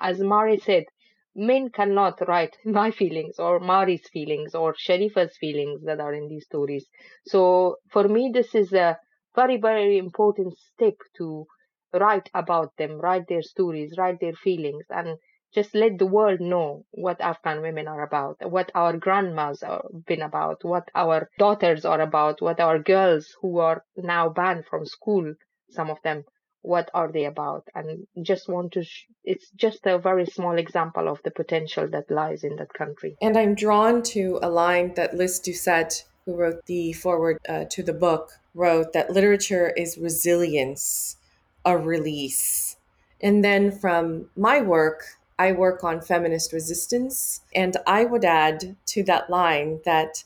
As 0.00 0.20
Mari 0.20 0.58
said, 0.58 0.86
men 1.34 1.70
cannot 1.70 2.26
write 2.26 2.56
my 2.64 2.90
feelings 2.90 3.38
or 3.38 3.60
Mari's 3.60 4.08
feelings 4.08 4.54
or 4.54 4.74
Sharifa's 4.74 5.36
feelings 5.36 5.82
that 5.84 6.00
are 6.00 6.12
in 6.12 6.28
these 6.28 6.46
stories. 6.46 6.88
So 7.26 7.76
for 7.90 8.08
me, 8.08 8.30
this 8.34 8.54
is 8.54 8.72
a 8.72 8.98
very, 9.36 9.58
very 9.58 9.96
important 9.98 10.58
step 10.58 10.94
to 11.18 11.46
write 11.94 12.30
about 12.34 12.76
them, 12.78 12.98
write 13.00 13.28
their 13.28 13.42
stories, 13.42 13.94
write 13.96 14.18
their 14.20 14.34
feelings, 14.34 14.84
and 14.90 15.18
just 15.54 15.74
let 15.74 15.98
the 15.98 16.06
world 16.06 16.40
know 16.40 16.84
what 16.92 17.20
Afghan 17.20 17.60
women 17.62 17.88
are 17.88 18.02
about, 18.02 18.36
what 18.48 18.70
our 18.74 18.96
grandmas 18.96 19.62
have 19.62 19.82
been 20.06 20.22
about, 20.22 20.64
what 20.64 20.88
our 20.94 21.28
daughters 21.38 21.84
are 21.84 22.00
about, 22.00 22.40
what 22.40 22.60
our 22.60 22.78
girls 22.78 23.34
who 23.40 23.58
are 23.58 23.84
now 23.96 24.28
banned 24.28 24.64
from 24.66 24.86
school, 24.86 25.34
some 25.70 25.90
of 25.90 25.98
them, 26.02 26.24
what 26.62 26.90
are 26.94 27.10
they 27.10 27.24
about? 27.24 27.64
And 27.74 28.06
just 28.22 28.48
want 28.48 28.72
to, 28.72 28.84
sh- 28.84 29.06
it's 29.24 29.50
just 29.50 29.86
a 29.86 29.98
very 29.98 30.26
small 30.26 30.58
example 30.58 31.08
of 31.08 31.20
the 31.24 31.30
potential 31.30 31.88
that 31.88 32.10
lies 32.10 32.44
in 32.44 32.56
that 32.56 32.72
country. 32.74 33.16
And 33.20 33.36
I'm 33.36 33.54
drawn 33.54 34.02
to 34.14 34.38
a 34.42 34.50
line 34.50 34.94
that 34.94 35.16
Lyse 35.16 35.38
Doucet, 35.38 36.04
who 36.26 36.36
wrote 36.36 36.66
the 36.66 36.92
foreword 36.92 37.38
uh, 37.48 37.64
to 37.70 37.82
the 37.82 37.94
book, 37.94 38.32
wrote 38.54 38.92
that 38.92 39.10
literature 39.10 39.72
is 39.76 39.96
resilience, 39.96 41.16
a 41.64 41.76
release. 41.76 42.76
And 43.22 43.44
then 43.44 43.70
from 43.70 44.28
my 44.36 44.60
work, 44.60 45.04
I 45.40 45.52
work 45.52 45.82
on 45.82 46.02
feminist 46.02 46.52
resistance. 46.52 47.40
And 47.54 47.78
I 47.86 48.04
would 48.04 48.26
add 48.26 48.76
to 48.88 49.02
that 49.04 49.30
line 49.30 49.80
that 49.86 50.22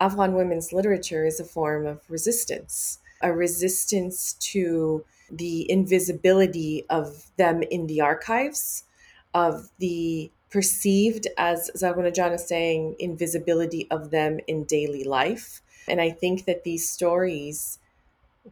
Afghan 0.00 0.34
women's 0.34 0.72
literature 0.72 1.24
is 1.24 1.38
a 1.38 1.44
form 1.44 1.86
of 1.86 2.00
resistance, 2.10 2.98
a 3.22 3.32
resistance 3.32 4.32
to 4.52 5.04
the 5.30 5.70
invisibility 5.70 6.84
of 6.90 7.30
them 7.36 7.62
in 7.62 7.86
the 7.86 8.00
archives, 8.00 8.82
of 9.32 9.70
the 9.78 10.32
perceived, 10.50 11.28
as 11.38 11.70
Zarghuna 11.76 12.12
Jan 12.12 12.32
is 12.32 12.48
saying, 12.48 12.96
invisibility 12.98 13.86
of 13.88 14.10
them 14.10 14.40
in 14.48 14.64
daily 14.64 15.04
life. 15.04 15.62
And 15.86 16.00
I 16.00 16.10
think 16.10 16.44
that 16.46 16.64
these 16.64 16.90
stories 16.90 17.78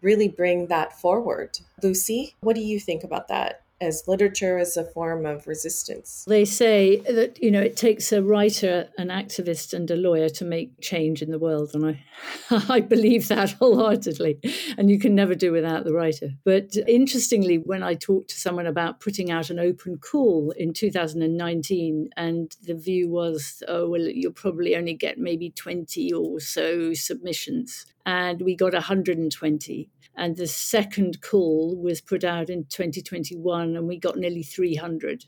really 0.00 0.29
bring 0.29 0.68
that 0.68 0.92
forward. 0.96 1.59
Lucy, 1.83 2.37
what 2.40 2.55
do 2.55 2.62
you 2.62 2.79
think 2.79 3.03
about 3.03 3.27
that? 3.27 3.63
As 3.81 4.05
literature 4.07 4.59
as 4.59 4.77
a 4.77 4.85
form 4.85 5.27
of 5.27 5.47
resistance. 5.47 6.25
They 6.27 6.45
say 6.45 6.97
that 7.01 7.43
you 7.43 7.51
know 7.51 7.61
it 7.61 7.77
takes 7.77 8.13
a 8.13 8.23
writer, 8.23 8.89
an 8.99 9.09
activist, 9.09 9.75
and 9.75 9.91
a 9.91 9.97
lawyer 9.97 10.29
to 10.31 10.45
make 10.45 10.81
change 10.81 11.23
in 11.23 11.31
the 11.31 11.39
world, 11.39 11.71
and 11.75 11.85
I 11.87 12.05
I 12.69 12.81
believe 12.81 13.29
that 13.29 13.53
wholeheartedly. 13.53 14.41
And 14.79 14.91
you 14.91 14.99
can 14.99 15.15
never 15.15 15.35
do 15.35 15.53
without 15.53 15.85
the 15.85 15.93
writer. 15.93 16.31
But 16.45 16.77
interestingly, 16.87 17.59
when 17.59 17.83
I 17.83 17.95
talked 17.95 18.31
to 18.31 18.39
someone 18.39 18.67
about 18.67 19.01
putting 19.01 19.31
out 19.31 19.51
an 19.51 19.59
open 19.59 19.99
call 19.99 20.53
in 20.57 20.73
2019, 20.73 22.11
and 22.17 22.57
the 22.63 22.75
view 22.75 23.09
was, 23.09 23.63
oh 23.69 23.89
well, 23.89 24.01
you'll 24.01 24.33
probably 24.33 24.77
only 24.77 24.95
get 24.95 25.19
maybe 25.19 25.51
20 25.51 26.13
or 26.13 26.41
so 26.41 26.95
submissions, 26.95 27.87
and 28.07 28.43
we 28.43 28.55
got 28.55 28.73
120 28.73 29.91
and 30.16 30.37
the 30.37 30.46
second 30.46 31.20
call 31.20 31.77
was 31.77 32.00
put 32.00 32.24
out 32.24 32.50
in 32.50 32.64
2021 32.64 33.77
and 33.77 33.88
we 33.88 33.98
got 33.98 34.16
nearly 34.16 34.42
300 34.42 35.24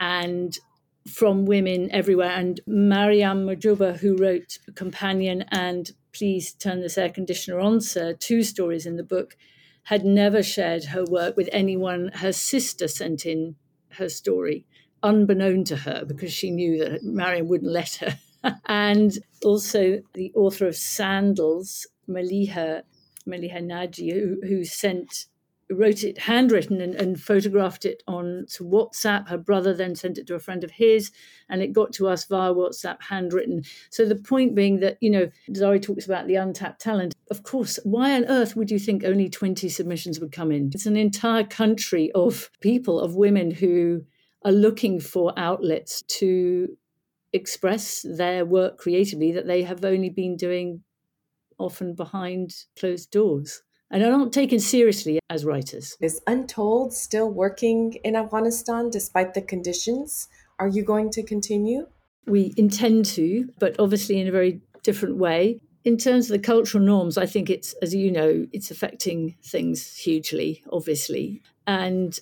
and 0.00 0.58
from 1.08 1.44
women 1.46 1.88
everywhere 1.92 2.30
and 2.30 2.60
mariam 2.66 3.46
mahjoba 3.46 3.96
who 3.98 4.16
wrote 4.16 4.58
companion 4.74 5.44
and 5.50 5.92
please 6.12 6.52
turn 6.52 6.80
this 6.80 6.98
air 6.98 7.10
conditioner 7.10 7.60
on 7.60 7.80
sir 7.80 8.12
two 8.12 8.42
stories 8.42 8.86
in 8.86 8.96
the 8.96 9.04
book 9.04 9.36
had 9.86 10.04
never 10.04 10.42
shared 10.42 10.86
her 10.86 11.04
work 11.04 11.36
with 11.36 11.48
anyone. 11.52 12.10
Her 12.12 12.32
sister 12.32 12.88
sent 12.88 13.24
in 13.24 13.54
her 13.90 14.08
story 14.08 14.66
unbeknown 15.00 15.62
to 15.62 15.76
her 15.76 16.04
because 16.04 16.32
she 16.32 16.50
knew 16.50 16.76
that 16.78 17.04
mariam 17.04 17.46
wouldn't 17.48 17.70
let 17.70 17.94
her. 17.96 18.18
And 18.66 19.18
also 19.44 20.02
the 20.14 20.32
author 20.34 20.66
of 20.68 20.76
sandals 20.76 21.86
maliha 22.08 22.82
Maliha 23.28 23.60
Naji, 23.62 24.12
who, 24.12 24.40
who 24.46 24.64
sent 24.64 25.26
wrote 25.70 26.04
it 26.04 26.18
handwritten 26.18 26.80
and, 26.80 26.94
and, 26.94 27.20
photographed 27.20 27.84
it 27.84 28.02
on 28.06 28.46
to 28.48 28.64
WhatsApp. 28.64 29.28
Her 29.28 29.38
brother 29.38 29.74
then 29.74 29.94
sent 29.94 30.18
it 30.18 30.26
to 30.28 30.34
a 30.34 30.40
friend 30.40 30.62
of 30.62 30.70
his, 30.70 31.10
and 31.48 31.62
it 31.62 31.72
got 31.72 31.92
to 31.94 32.08
us 32.08 32.24
via 32.24 32.54
WhatsApp 32.54 33.02
handwritten. 33.02 33.62
So 33.90 34.06
the 34.06 34.14
point 34.14 34.54
being 34.54 34.80
that, 34.80 34.96
you 35.00 35.10
know, 35.10 35.28
Zari 35.50 35.82
talks 35.82 36.06
about 36.06 36.26
the 36.26 36.36
untapped 36.36 36.80
talent. 36.80 37.14
Of 37.30 37.42
course, 37.42 37.78
why 37.84 38.14
on 38.14 38.24
earth 38.26 38.54
would 38.56 38.70
you 38.70 38.78
think 38.78 39.04
only 39.04 39.28
20 39.28 39.68
submissions 39.68 40.20
would 40.20 40.32
come 40.32 40.52
in? 40.52 40.70
It's 40.72 40.86
an 40.86 40.96
entire 40.96 41.44
country 41.44 42.12
of 42.12 42.50
people, 42.60 43.00
of 43.00 43.16
women 43.16 43.50
who 43.50 44.04
are 44.44 44.52
looking 44.52 45.00
for 45.00 45.32
outlets 45.36 46.02
to 46.02 46.76
express 47.32 48.06
their 48.08 48.44
work 48.44 48.78
creatively 48.78 49.32
that 49.32 49.46
they 49.46 49.62
have 49.64 49.84
only 49.84 50.10
been 50.10 50.36
doing 50.36 50.82
often 51.58 51.94
behind 51.94 52.54
closed 52.78 53.10
doors 53.10 53.62
and 53.90 54.02
are 54.02 54.10
not 54.10 54.32
taken 54.32 54.58
seriously 54.58 55.20
as 55.30 55.44
writers. 55.44 55.96
Is 56.00 56.20
Untold 56.26 56.92
still 56.92 57.30
working 57.30 57.94
in 58.04 58.16
Afghanistan 58.16 58.90
despite 58.90 59.34
the 59.34 59.42
conditions? 59.42 60.28
Are 60.58 60.68
you 60.68 60.82
going 60.82 61.10
to 61.10 61.22
continue? 61.22 61.86
We 62.26 62.52
intend 62.56 63.04
to, 63.06 63.48
but 63.58 63.76
obviously 63.78 64.20
in 64.20 64.26
a 64.26 64.32
very 64.32 64.60
different 64.82 65.16
way. 65.16 65.60
In 65.84 65.96
terms 65.96 66.28
of 66.28 66.36
the 66.36 66.44
cultural 66.44 66.82
norms, 66.82 67.16
I 67.16 67.26
think 67.26 67.48
it's, 67.48 67.72
as 67.74 67.94
you 67.94 68.10
know, 68.10 68.46
it's 68.52 68.72
affecting 68.72 69.36
things 69.44 69.96
hugely, 69.96 70.64
obviously. 70.72 71.42
And 71.68 72.18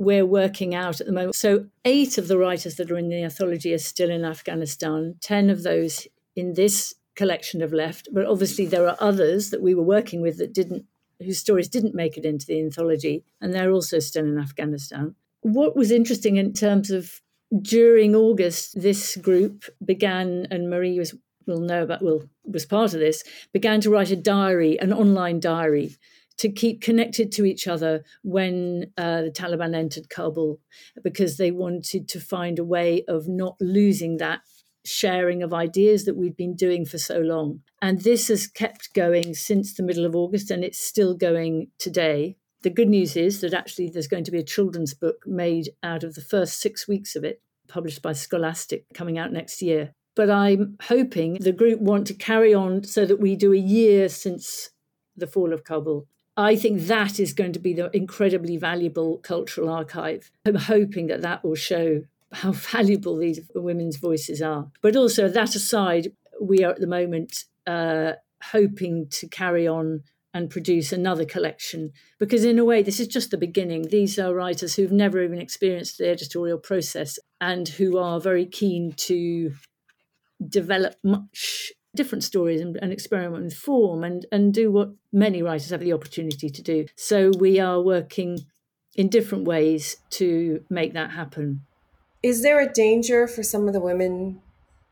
we're 0.00 0.26
working 0.26 0.74
out 0.74 1.00
at 1.00 1.06
the 1.06 1.12
moment. 1.12 1.36
So, 1.36 1.66
eight 1.84 2.18
of 2.18 2.26
the 2.26 2.38
writers 2.38 2.74
that 2.76 2.90
are 2.90 2.98
in 2.98 3.08
the 3.08 3.22
anthology 3.22 3.72
are 3.72 3.78
still 3.78 4.10
in 4.10 4.24
Afghanistan, 4.24 5.14
10 5.20 5.50
of 5.50 5.62
those 5.62 6.08
in 6.34 6.54
this 6.54 6.94
collection 7.16 7.60
have 7.60 7.72
left, 7.72 8.08
but 8.12 8.26
obviously 8.26 8.66
there 8.66 8.86
are 8.88 8.96
others 9.00 9.50
that 9.50 9.62
we 9.62 9.74
were 9.74 9.82
working 9.82 10.20
with 10.20 10.38
that 10.38 10.52
didn't, 10.52 10.84
whose 11.20 11.38
stories 11.38 11.68
didn't 11.68 11.94
make 11.94 12.16
it 12.16 12.24
into 12.24 12.46
the 12.46 12.60
anthology, 12.60 13.24
and 13.40 13.52
they're 13.52 13.70
also 13.70 13.98
still 13.98 14.24
in 14.24 14.38
Afghanistan. 14.38 15.14
What 15.42 15.76
was 15.76 15.90
interesting 15.90 16.36
in 16.36 16.52
terms 16.52 16.90
of 16.90 17.20
during 17.62 18.14
August, 18.14 18.80
this 18.80 19.16
group 19.16 19.64
began, 19.84 20.46
and 20.50 20.70
Marie 20.70 20.98
was 20.98 21.14
will 21.46 21.60
know 21.60 21.82
about 21.82 22.02
will 22.02 22.24
was 22.44 22.64
part 22.64 22.94
of 22.94 23.00
this, 23.00 23.22
began 23.52 23.80
to 23.82 23.90
write 23.90 24.10
a 24.10 24.16
diary, 24.16 24.80
an 24.80 24.92
online 24.92 25.40
diary, 25.40 25.96
to 26.38 26.48
keep 26.48 26.80
connected 26.80 27.30
to 27.30 27.44
each 27.44 27.68
other 27.68 28.02
when 28.22 28.90
uh, 28.96 29.22
the 29.22 29.30
Taliban 29.30 29.74
entered 29.74 30.08
Kabul, 30.08 30.58
because 31.02 31.36
they 31.36 31.50
wanted 31.50 32.08
to 32.08 32.18
find 32.18 32.58
a 32.58 32.64
way 32.64 33.04
of 33.06 33.28
not 33.28 33.56
losing 33.60 34.16
that 34.16 34.40
sharing 34.84 35.42
of 35.42 35.54
ideas 35.54 36.04
that 36.04 36.16
we've 36.16 36.36
been 36.36 36.54
doing 36.54 36.84
for 36.84 36.98
so 36.98 37.18
long. 37.18 37.60
And 37.80 38.00
this 38.00 38.28
has 38.28 38.46
kept 38.46 38.94
going 38.94 39.34
since 39.34 39.74
the 39.74 39.82
middle 39.82 40.04
of 40.04 40.14
August 40.14 40.50
and 40.50 40.64
it's 40.64 40.78
still 40.78 41.14
going 41.14 41.68
today. 41.78 42.36
The 42.62 42.70
good 42.70 42.88
news 42.88 43.16
is 43.16 43.40
that 43.40 43.54
actually 43.54 43.90
there's 43.90 44.08
going 44.08 44.24
to 44.24 44.30
be 44.30 44.38
a 44.38 44.44
children's 44.44 44.94
book 44.94 45.26
made 45.26 45.70
out 45.82 46.02
of 46.02 46.14
the 46.14 46.22
first 46.22 46.60
six 46.60 46.88
weeks 46.88 47.14
of 47.14 47.24
it, 47.24 47.42
published 47.68 48.02
by 48.02 48.12
Scholastic, 48.12 48.86
coming 48.94 49.18
out 49.18 49.32
next 49.32 49.60
year. 49.60 49.92
But 50.14 50.30
I'm 50.30 50.76
hoping 50.82 51.34
the 51.34 51.52
group 51.52 51.80
want 51.80 52.06
to 52.06 52.14
carry 52.14 52.54
on 52.54 52.84
so 52.84 53.04
that 53.04 53.20
we 53.20 53.36
do 53.36 53.52
a 53.52 53.58
year 53.58 54.08
since 54.08 54.70
the 55.16 55.26
fall 55.26 55.52
of 55.52 55.64
Kabul. 55.64 56.06
I 56.36 56.56
think 56.56 56.80
that 56.82 57.20
is 57.20 57.32
going 57.32 57.52
to 57.52 57.60
be 57.60 57.74
the 57.74 57.94
incredibly 57.94 58.56
valuable 58.56 59.18
cultural 59.18 59.68
archive. 59.68 60.30
I'm 60.44 60.56
hoping 60.56 61.06
that 61.06 61.22
that 61.22 61.44
will 61.44 61.54
show 61.54 62.02
how 62.34 62.52
valuable 62.72 63.16
these 63.16 63.40
women's 63.54 63.96
voices 63.96 64.42
are. 64.42 64.70
But 64.82 64.96
also, 64.96 65.28
that 65.28 65.54
aside, 65.54 66.12
we 66.40 66.64
are 66.64 66.72
at 66.72 66.80
the 66.80 66.86
moment 66.86 67.44
uh, 67.66 68.12
hoping 68.42 69.08
to 69.10 69.28
carry 69.28 69.66
on 69.66 70.02
and 70.34 70.50
produce 70.50 70.92
another 70.92 71.24
collection 71.24 71.92
because, 72.18 72.44
in 72.44 72.58
a 72.58 72.64
way, 72.64 72.82
this 72.82 72.98
is 72.98 73.06
just 73.06 73.30
the 73.30 73.38
beginning. 73.38 73.82
These 73.82 74.18
are 74.18 74.34
writers 74.34 74.74
who've 74.74 74.90
never 74.90 75.22
even 75.22 75.38
experienced 75.38 75.98
the 75.98 76.10
editorial 76.10 76.58
process 76.58 77.18
and 77.40 77.68
who 77.68 77.98
are 77.98 78.20
very 78.20 78.44
keen 78.44 78.92
to 78.96 79.52
develop 80.46 80.96
much 81.04 81.72
different 81.94 82.24
stories 82.24 82.60
and, 82.60 82.76
and, 82.82 82.92
experiment 82.92 83.44
with 83.44 83.54
form 83.54 84.02
and, 84.02 84.26
and 84.32 84.52
do 84.52 84.70
what 84.72 84.90
many 85.12 85.42
writers 85.42 85.70
have 85.70 85.78
the 85.78 85.92
opportunity 85.92 86.50
to 86.50 86.60
do. 86.60 86.86
So 86.96 87.30
we 87.38 87.60
are 87.60 87.80
working 87.80 88.40
in 88.96 89.08
different 89.08 89.44
ways 89.44 89.98
to 90.10 90.64
make 90.68 90.94
that 90.94 91.10
happen. 91.10 91.60
Is 92.24 92.42
there 92.42 92.58
a 92.58 92.72
danger 92.72 93.28
for 93.28 93.42
some 93.42 93.66
of 93.68 93.74
the 93.74 93.82
women 93.82 94.40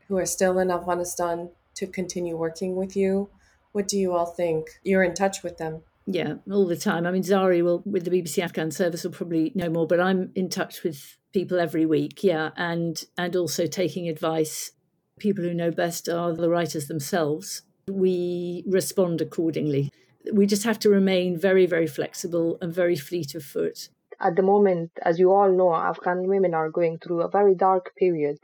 who 0.06 0.18
are 0.18 0.26
still 0.26 0.58
in 0.58 0.70
Afghanistan 0.70 1.48
to 1.76 1.86
continue 1.86 2.36
working 2.36 2.76
with 2.76 2.94
you? 2.94 3.30
What 3.72 3.88
do 3.88 3.96
you 3.96 4.12
all 4.12 4.26
think? 4.26 4.66
You're 4.84 5.02
in 5.02 5.14
touch 5.14 5.42
with 5.42 5.56
them. 5.56 5.80
Yeah, 6.04 6.34
all 6.50 6.66
the 6.66 6.76
time. 6.76 7.06
I 7.06 7.10
mean, 7.10 7.22
Zari 7.22 7.64
will, 7.64 7.82
with 7.86 8.04
the 8.04 8.10
BBC 8.10 8.42
Afghan 8.44 8.70
service, 8.70 9.02
will 9.02 9.12
probably 9.12 9.50
know 9.54 9.70
more, 9.70 9.86
but 9.86 9.98
I'm 9.98 10.30
in 10.34 10.50
touch 10.50 10.82
with 10.82 11.16
people 11.32 11.58
every 11.58 11.86
week. 11.86 12.22
Yeah, 12.22 12.50
and 12.54 13.02
and 13.16 13.34
also 13.34 13.66
taking 13.66 14.10
advice. 14.10 14.72
People 15.18 15.44
who 15.44 15.54
know 15.54 15.70
best 15.70 16.10
are 16.10 16.34
the 16.34 16.50
writers 16.50 16.86
themselves. 16.86 17.62
We 17.88 18.62
respond 18.66 19.22
accordingly. 19.22 19.90
We 20.34 20.44
just 20.44 20.64
have 20.64 20.78
to 20.80 20.90
remain 20.90 21.38
very, 21.38 21.64
very 21.64 21.86
flexible 21.86 22.58
and 22.60 22.74
very 22.74 22.96
fleet 22.96 23.34
of 23.34 23.42
foot 23.42 23.88
at 24.22 24.36
the 24.36 24.42
moment, 24.42 24.92
as 25.02 25.18
you 25.18 25.32
all 25.32 25.50
know, 25.50 25.74
Afghan 25.74 26.28
women 26.28 26.54
are 26.54 26.70
going 26.70 26.98
through 26.98 27.22
a 27.22 27.28
very 27.28 27.56
dark 27.56 27.92
period. 27.96 28.38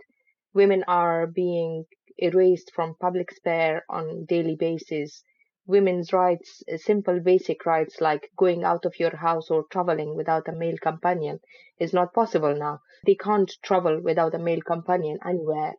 Women 0.53 0.85
are 0.89 1.27
being 1.27 1.87
erased 2.19 2.73
from 2.75 2.97
public 2.97 3.31
sphere 3.31 3.85
on 3.89 4.25
daily 4.25 4.57
basis. 4.57 5.23
Women's 5.67 6.13
rights, 6.13 6.65
simple 6.77 7.21
basic 7.21 7.65
rights 7.65 8.01
like 8.01 8.33
going 8.37 8.65
out 8.65 8.85
of 8.85 8.99
your 8.99 9.17
house 9.17 9.51
or 9.51 9.65
traveling 9.71 10.17
without 10.17 10.49
a 10.49 10.53
male 10.53 10.79
companion 10.79 11.39
is 11.79 11.93
not 11.93 12.13
possible 12.13 12.57
now. 12.57 12.81
They 13.07 13.15
can't 13.15 13.53
travel 13.63 14.01
without 14.03 14.35
a 14.35 14.39
male 14.39 14.63
companion 14.63 15.19
anywhere. 15.25 15.75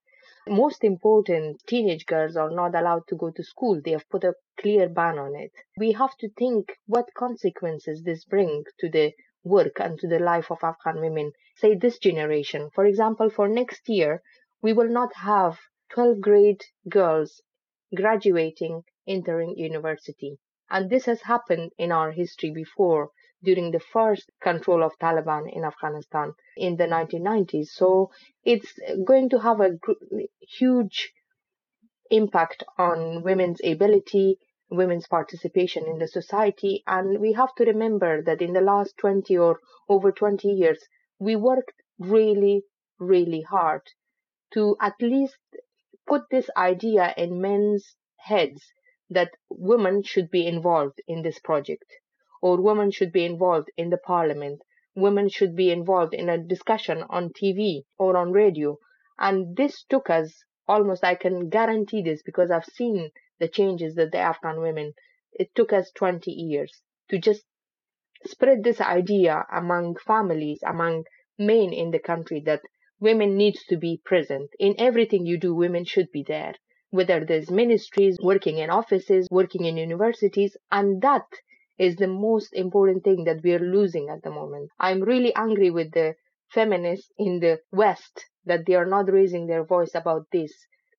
Most 0.48 0.84
important, 0.86 1.62
teenage 1.68 2.06
girls 2.06 2.38
are 2.38 2.50
not 2.50 2.74
allowed 2.74 3.08
to 3.10 3.16
go 3.16 3.32
to 3.32 3.44
school. 3.44 3.82
They 3.84 3.92
have 3.92 4.10
put 4.10 4.24
a 4.24 4.36
clear 4.58 4.88
ban 4.88 5.20
on 5.20 5.36
it. 5.36 5.52
We 5.78 5.92
have 5.92 6.16
to 6.20 6.30
think 6.38 6.72
what 6.86 7.14
consequences 7.14 8.04
this 8.04 8.24
brings 8.24 8.66
to 8.80 8.90
the 8.90 9.14
work 9.44 9.80
and 9.80 10.00
to 10.00 10.08
the 10.08 10.20
life 10.20 10.52
of 10.52 10.64
Afghan 10.64 11.00
women, 11.00 11.32
say 11.56 11.76
this 11.76 11.98
generation. 11.98 12.70
For 12.74 12.86
example, 12.86 13.30
for 13.30 13.48
next 13.48 13.88
year, 13.90 14.22
we 14.62 14.74
will 14.74 14.90
not 14.90 15.14
have 15.16 15.60
12 15.90 16.22
grade 16.22 16.64
girls 16.88 17.42
graduating, 17.96 18.84
entering 19.08 19.56
university. 19.58 20.38
And 20.70 20.90
this 20.90 21.06
has 21.06 21.22
happened 21.22 21.72
in 21.78 21.92
our 21.92 22.12
history 22.12 22.52
before 22.52 23.12
during 23.44 23.72
the 23.72 23.80
first 23.80 24.30
control 24.42 24.84
of 24.84 24.98
Taliban 25.00 25.52
in 25.52 25.64
Afghanistan 25.64 26.34
in 26.58 26.76
the 26.76 26.86
1990s. 26.86 27.68
So 27.70 28.12
it's 28.44 28.74
going 29.06 29.30
to 29.30 29.40
have 29.40 29.62
a 29.62 29.80
huge 30.42 31.12
impact 32.12 32.64
on 32.78 33.24
women's 33.24 33.62
ability 33.64 34.38
women's 34.70 35.08
participation 35.08 35.86
in 35.86 36.00
the 36.00 36.08
society. 36.08 36.84
And 36.88 37.20
we 37.20 37.34
have 37.34 37.54
to 37.56 37.66
remember 37.66 38.22
that 38.24 38.42
in 38.42 38.54
the 38.54 38.62
last 38.62 38.98
20 38.98 39.38
or 39.38 39.60
over 39.90 40.12
20 40.12 40.48
years, 40.50 40.88
we 41.20 41.36
worked 41.36 41.82
really, 42.00 42.64
really 43.00 43.42
hard 43.42 43.82
to 44.54 44.78
at 44.82 44.96
least 45.02 45.38
put 46.08 46.30
this 46.30 46.50
idea 46.58 47.14
in 47.16 47.40
men's 47.42 47.96
heads 48.18 48.74
that 49.10 49.32
women 49.50 50.04
should 50.04 50.30
be 50.30 50.46
involved 50.46 51.02
in 51.08 51.22
this 51.22 51.40
project 51.40 51.86
or 52.42 52.60
women 52.62 52.92
should 52.92 53.12
be 53.14 53.24
involved 53.26 53.70
in 53.78 53.90
the 53.90 53.98
parliament. 53.98 54.62
women 54.96 55.30
should 55.30 55.56
be 55.56 55.72
involved 55.72 56.14
in 56.14 56.28
a 56.28 56.38
discussion 56.38 57.04
on 57.10 57.30
TV 57.30 57.86
or 57.98 58.18
on 58.18 58.34
radio. 58.34 58.78
And 59.18 59.56
this 59.56 59.84
took 59.84 60.10
us 60.10 60.44
almost, 60.68 61.04
I 61.06 61.16
can 61.16 61.48
guarantee 61.50 62.02
this 62.02 62.22
because 62.22 62.52
I've 62.52 62.66
seen 62.66 63.12
the 63.40 63.48
changes 63.48 63.96
that 63.96 64.12
the 64.12 64.20
Afghan 64.20 64.62
women, 64.62 64.94
it 65.34 65.56
took 65.56 65.74
us 65.74 65.92
20 65.92 66.32
years 66.32 66.82
to 67.10 67.18
just 67.18 67.44
spread 68.26 68.64
this 68.64 68.82
idea 68.82 69.46
among 69.52 69.96
families, 69.96 70.62
among 70.64 71.06
men 71.38 71.74
in 71.74 71.92
the 71.92 72.00
country 72.00 72.40
that 72.42 72.62
women 73.00 73.38
needs 73.38 73.64
to 73.66 73.78
be 73.78 74.02
present. 74.04 74.50
In 74.60 74.76
everything 74.78 75.26
you 75.26 75.38
do 75.38 75.56
women 75.56 75.86
should 75.86 76.12
be 76.12 76.24
there. 76.24 76.54
Whether 76.92 77.24
there's 77.24 77.52
ministries 77.52 78.18
working 78.22 78.58
in 78.58 78.70
offices 78.70 79.28
working 79.32 79.66
in 79.66 79.78
universities 79.78 80.58
and 80.72 81.02
that 81.02 81.28
is 81.78 81.96
the 81.96 82.08
most 82.08 82.54
important 82.54 83.04
thing 83.04 83.24
that 83.24 83.42
we 83.44 83.54
are 83.54 83.60
losing 83.60 84.10
at 84.10 84.22
the 84.24 84.32
moment. 84.32 84.70
I'm 84.80 85.02
really 85.02 85.34
angry 85.36 85.72
with 85.72 85.92
the 85.92 86.16
feminists 86.50 87.12
in 87.18 87.40
the 87.40 87.62
west 87.72 88.26
that 88.46 88.66
they 88.66 88.76
are 88.76 88.86
not 88.86 89.12
raising 89.12 89.48
their 89.48 89.64
voice 89.64 89.96
about 89.96 90.28
this 90.32 90.52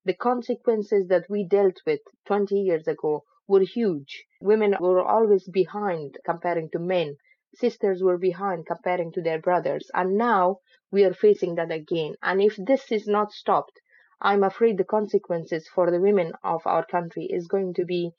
the 0.05 0.15
consequences 0.15 1.09
that 1.09 1.25
we 1.29 1.45
dealt 1.45 1.81
with 1.87 2.01
20 2.27 2.55
years 2.57 2.87
ago 2.89 3.25
were 3.47 3.61
huge 3.61 4.25
women 4.41 4.77
were 4.81 5.03
always 5.03 5.49
behind 5.49 6.17
comparing 6.25 6.69
to 6.71 6.79
men 6.79 7.17
sisters 7.55 8.03
were 8.03 8.19
behind 8.19 8.67
comparing 8.67 9.11
to 9.13 9.21
their 9.21 9.41
brothers 9.41 9.91
and 9.95 10.17
now 10.17 10.59
we 10.93 11.05
are 11.05 11.15
facing 11.15 11.55
that 11.55 11.71
again. 11.71 12.15
And 12.23 12.43
if 12.43 12.57
this 12.57 12.91
is 12.91 13.07
not 13.07 13.33
stopped, 13.33 13.81
I'm 14.21 14.43
afraid 14.43 14.77
the 14.77 14.85
consequences 14.85 15.69
for 15.69 15.91
the 15.91 16.01
women 16.01 16.33
of 16.43 16.67
our 16.67 16.85
country 16.85 17.25
is 17.25 17.47
going 17.47 17.75
to 17.75 17.85
be 17.85 18.13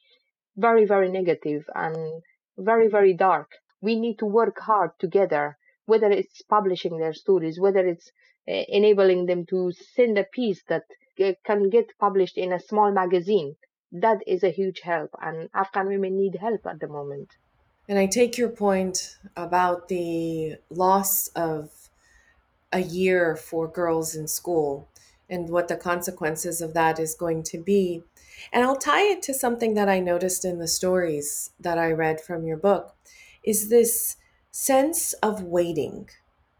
very, 0.55 0.85
very 0.85 1.09
negative 1.09 1.63
and 1.75 2.23
very, 2.57 2.87
very 2.87 3.13
dark. 3.13 3.51
We 3.81 3.99
need 3.99 4.19
to 4.19 4.25
work 4.25 4.59
hard 4.59 4.91
together, 4.99 5.57
whether 5.85 6.09
it's 6.09 6.41
publishing 6.43 6.97
their 6.97 7.13
stories, 7.13 7.59
whether 7.59 7.85
it's 7.85 8.11
uh, 8.47 8.63
enabling 8.67 9.25
them 9.25 9.45
to 9.47 9.71
send 9.71 10.17
a 10.17 10.23
piece 10.23 10.63
that 10.69 10.83
uh, 11.19 11.33
can 11.43 11.69
get 11.69 11.97
published 11.99 12.37
in 12.37 12.53
a 12.53 12.59
small 12.59 12.91
magazine. 12.91 13.55
That 13.91 14.19
is 14.25 14.43
a 14.43 14.49
huge 14.49 14.81
help, 14.81 15.11
and 15.21 15.49
Afghan 15.53 15.87
women 15.87 16.17
need 16.17 16.35
help 16.35 16.65
at 16.65 16.79
the 16.79 16.87
moment. 16.87 17.35
And 17.89 17.99
I 17.99 18.05
take 18.05 18.37
your 18.37 18.49
point 18.49 19.17
about 19.35 19.89
the 19.89 20.55
loss 20.69 21.27
of 21.29 21.89
a 22.71 22.79
year 22.79 23.35
for 23.35 23.67
girls 23.67 24.15
in 24.15 24.27
school 24.27 24.87
and 25.29 25.49
what 25.49 25.67
the 25.67 25.75
consequences 25.75 26.61
of 26.61 26.73
that 26.73 26.99
is 26.99 27.15
going 27.15 27.43
to 27.43 27.57
be. 27.57 28.03
And 28.53 28.63
I'll 28.63 28.77
tie 28.77 29.03
it 29.03 29.21
to 29.23 29.33
something 29.33 29.73
that 29.75 29.89
I 29.89 29.99
noticed 29.99 30.45
in 30.45 30.59
the 30.59 30.67
stories 30.67 31.51
that 31.59 31.77
I 31.77 31.91
read 31.91 32.21
from 32.21 32.45
your 32.45 32.57
book 32.57 32.95
is 33.43 33.69
this 33.69 34.17
sense 34.51 35.13
of 35.13 35.43
waiting. 35.43 36.09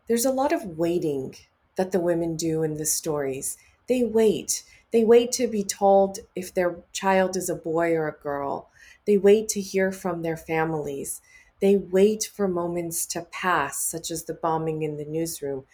There's 0.08 0.26
a 0.26 0.32
lot 0.32 0.52
of 0.52 0.78
waiting 0.78 1.36
that 1.76 1.92
the 1.92 2.00
women 2.00 2.36
do 2.36 2.64
in 2.64 2.78
the 2.78 2.86
stories. 2.86 3.58
They 3.92 4.04
wait. 4.04 4.64
They 4.92 5.04
wait 5.04 5.32
to 5.34 5.48
be 5.48 5.64
told 5.64 6.20
if 6.36 6.54
their 6.54 6.78
child 6.94 7.36
is 7.36 7.50
a 7.50 7.56
boy 7.56 7.94
or 7.94 8.08
a 8.08 8.24
girl. 8.24 8.70
They 9.06 9.18
wait 9.18 9.50
to 9.50 9.62
hear 9.62 9.92
from 9.92 10.22
their 10.22 10.38
families. 10.38 11.22
They 11.60 11.76
wait 11.76 12.24
for 12.24 12.48
moments 12.48 13.06
to 13.08 13.22
pass, 13.24 13.84
such 13.84 14.10
as 14.10 14.24
the 14.24 14.34
bombing 14.34 14.82
in 14.84 14.98
the 14.98 15.06
newsroom 15.06 15.66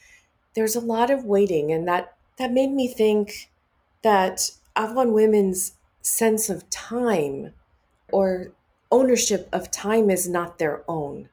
there's 0.58 0.75
a 0.75 0.80
lot 0.82 1.12
of 1.12 1.23
waiting 1.23 1.71
and 1.71 1.88
that 1.88 2.15
that 2.39 2.51
made 2.51 2.71
me 2.71 2.88
think 2.88 3.51
that 4.01 4.49
Afghan 4.75 5.13
women's 5.13 5.73
sense 6.01 6.49
of 6.49 6.67
time 6.71 7.53
or 8.12 8.53
ownership 8.91 9.47
of 9.53 9.69
time 9.69 10.10
is 10.10 10.27
not 10.27 10.58
their 10.58 10.84
own. 10.88 11.30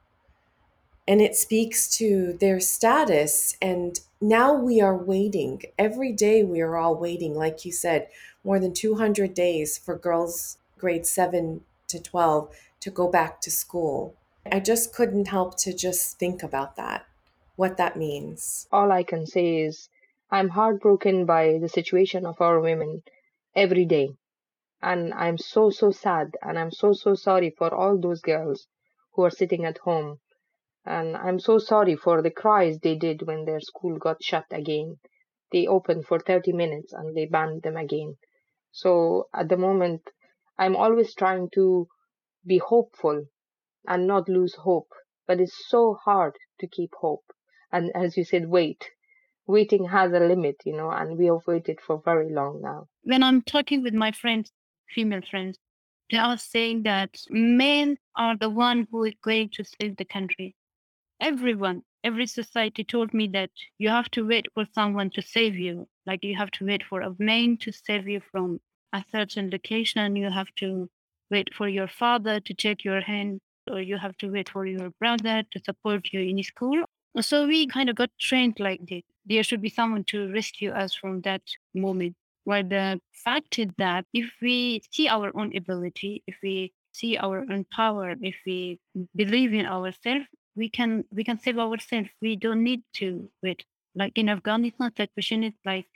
And 1.06 1.20
it 1.20 1.36
speaks 1.36 1.88
to 1.98 2.36
their 2.40 2.60
status. 2.60 3.56
And 3.60 4.00
now 4.20 4.54
we 4.54 4.80
are 4.80 4.96
waiting. 4.96 5.62
Every 5.78 6.12
day 6.12 6.44
we 6.44 6.60
are 6.60 6.76
all 6.76 6.96
waiting, 6.96 7.34
like 7.34 7.64
you 7.64 7.72
said, 7.72 8.08
more 8.42 8.58
than 8.58 8.72
200 8.72 9.34
days 9.34 9.78
for 9.78 9.96
girls 9.96 10.58
grade 10.78 11.06
7 11.06 11.60
to 11.88 12.00
12 12.00 12.54
to 12.80 12.90
go 12.90 13.08
back 13.08 13.40
to 13.42 13.50
school. 13.50 14.14
I 14.50 14.60
just 14.60 14.94
couldn't 14.94 15.28
help 15.28 15.56
to 15.58 15.72
just 15.72 16.18
think 16.18 16.42
about 16.42 16.76
that 16.76 17.06
what 17.56 17.76
that 17.76 17.96
means. 17.96 18.66
All 18.72 18.90
I 18.90 19.02
can 19.02 19.26
say 19.26 19.58
is 19.58 19.88
I'm 20.30 20.48
heartbroken 20.48 21.24
by 21.26 21.58
the 21.58 21.68
situation 21.68 22.26
of 22.26 22.40
our 22.40 22.60
women 22.60 23.02
every 23.54 23.84
day. 23.84 24.10
And 24.82 25.14
I'm 25.14 25.38
so, 25.38 25.70
so 25.70 25.90
sad. 25.90 26.36
And 26.42 26.58
I'm 26.58 26.70
so, 26.70 26.92
so 26.92 27.14
sorry 27.14 27.50
for 27.50 27.72
all 27.72 27.96
those 27.98 28.20
girls 28.20 28.66
who 29.12 29.24
are 29.24 29.30
sitting 29.30 29.64
at 29.64 29.78
home. 29.78 30.18
And 30.84 31.16
I'm 31.16 31.38
so 31.38 31.58
sorry 31.58 31.96
for 31.96 32.22
the 32.22 32.30
cries 32.30 32.78
they 32.78 32.94
did 32.96 33.22
when 33.22 33.44
their 33.44 33.60
school 33.60 33.98
got 33.98 34.22
shut 34.22 34.46
again. 34.50 34.98
They 35.52 35.66
opened 35.66 36.06
for 36.06 36.18
30 36.18 36.52
minutes 36.52 36.92
and 36.92 37.16
they 37.16 37.26
banned 37.26 37.62
them 37.62 37.76
again. 37.76 38.16
So 38.72 39.28
at 39.34 39.48
the 39.48 39.56
moment, 39.56 40.02
I'm 40.58 40.76
always 40.76 41.14
trying 41.14 41.48
to 41.54 41.88
be 42.46 42.58
hopeful 42.58 43.26
and 43.86 44.06
not 44.06 44.28
lose 44.28 44.54
hope. 44.54 44.88
But 45.26 45.40
it's 45.40 45.68
so 45.68 45.94
hard 46.04 46.36
to 46.60 46.66
keep 46.66 46.90
hope 47.00 47.24
and 47.74 47.90
as 47.94 48.16
you 48.16 48.24
said 48.24 48.46
wait 48.48 48.90
waiting 49.46 49.86
has 49.88 50.12
a 50.12 50.20
limit 50.20 50.56
you 50.64 50.76
know 50.76 50.90
and 50.90 51.18
we 51.18 51.26
have 51.26 51.46
waited 51.46 51.78
for 51.86 52.00
very 52.04 52.32
long 52.32 52.60
now 52.62 52.86
when 53.02 53.22
i'm 53.22 53.42
talking 53.42 53.82
with 53.82 53.94
my 53.94 54.12
friends 54.12 54.52
female 54.94 55.22
friends 55.30 55.58
they 56.10 56.18
are 56.18 56.38
saying 56.38 56.82
that 56.84 57.10
men 57.30 57.96
are 58.16 58.36
the 58.36 58.50
one 58.50 58.86
who 58.90 59.04
is 59.04 59.14
going 59.22 59.50
to 59.52 59.64
save 59.64 59.96
the 59.96 60.04
country 60.04 60.54
everyone 61.20 61.82
every 62.02 62.26
society 62.26 62.84
told 62.84 63.12
me 63.14 63.26
that 63.26 63.50
you 63.78 63.88
have 63.88 64.10
to 64.10 64.26
wait 64.26 64.46
for 64.54 64.66
someone 64.74 65.10
to 65.10 65.22
save 65.22 65.56
you 65.56 65.86
like 66.06 66.24
you 66.24 66.36
have 66.36 66.50
to 66.50 66.64
wait 66.64 66.82
for 66.82 67.00
a 67.00 67.14
man 67.18 67.56
to 67.56 67.72
save 67.72 68.08
you 68.08 68.20
from 68.30 68.60
a 68.92 69.04
certain 69.10 69.50
location 69.50 70.16
you 70.16 70.30
have 70.30 70.52
to 70.56 70.88
wait 71.30 71.48
for 71.54 71.68
your 71.68 71.88
father 71.88 72.40
to 72.40 72.54
take 72.54 72.84
your 72.84 73.00
hand 73.00 73.40
or 73.70 73.80
you 73.80 73.96
have 73.96 74.16
to 74.18 74.30
wait 74.30 74.48
for 74.48 74.66
your 74.66 74.90
brother 75.00 75.42
to 75.50 75.58
support 75.64 76.08
you 76.12 76.20
in 76.20 76.42
school 76.42 76.84
so 77.20 77.46
we 77.46 77.66
kind 77.68 77.88
of 77.88 77.96
got 77.96 78.10
trained 78.18 78.58
like 78.58 78.84
this. 78.86 79.02
There 79.24 79.42
should 79.44 79.60
be 79.62 79.68
someone 79.68 80.04
to 80.04 80.32
rescue 80.32 80.70
us 80.70 80.94
from 80.94 81.20
that 81.22 81.42
moment. 81.72 82.16
Where 82.42 82.62
the 82.62 83.00
fact 83.12 83.58
is 83.58 83.68
that 83.78 84.04
if 84.12 84.30
we 84.42 84.82
see 84.90 85.08
our 85.08 85.30
own 85.34 85.56
ability, 85.56 86.22
if 86.26 86.36
we 86.42 86.72
see 86.92 87.16
our 87.16 87.38
own 87.50 87.64
power, 87.72 88.14
if 88.20 88.34
we 88.44 88.80
believe 89.14 89.54
in 89.54 89.64
ourselves, 89.64 90.26
we 90.56 90.68
can 90.68 91.04
we 91.12 91.24
can 91.24 91.38
save 91.38 91.58
ourselves. 91.58 92.10
We 92.20 92.36
don't 92.36 92.62
need 92.62 92.82
to 92.94 93.28
wait. 93.42 93.64
Like 93.94 94.18
in 94.18 94.28
Afghanistan, 94.28 94.92
question 95.14 95.44
is 95.44 95.54
like 95.64 95.86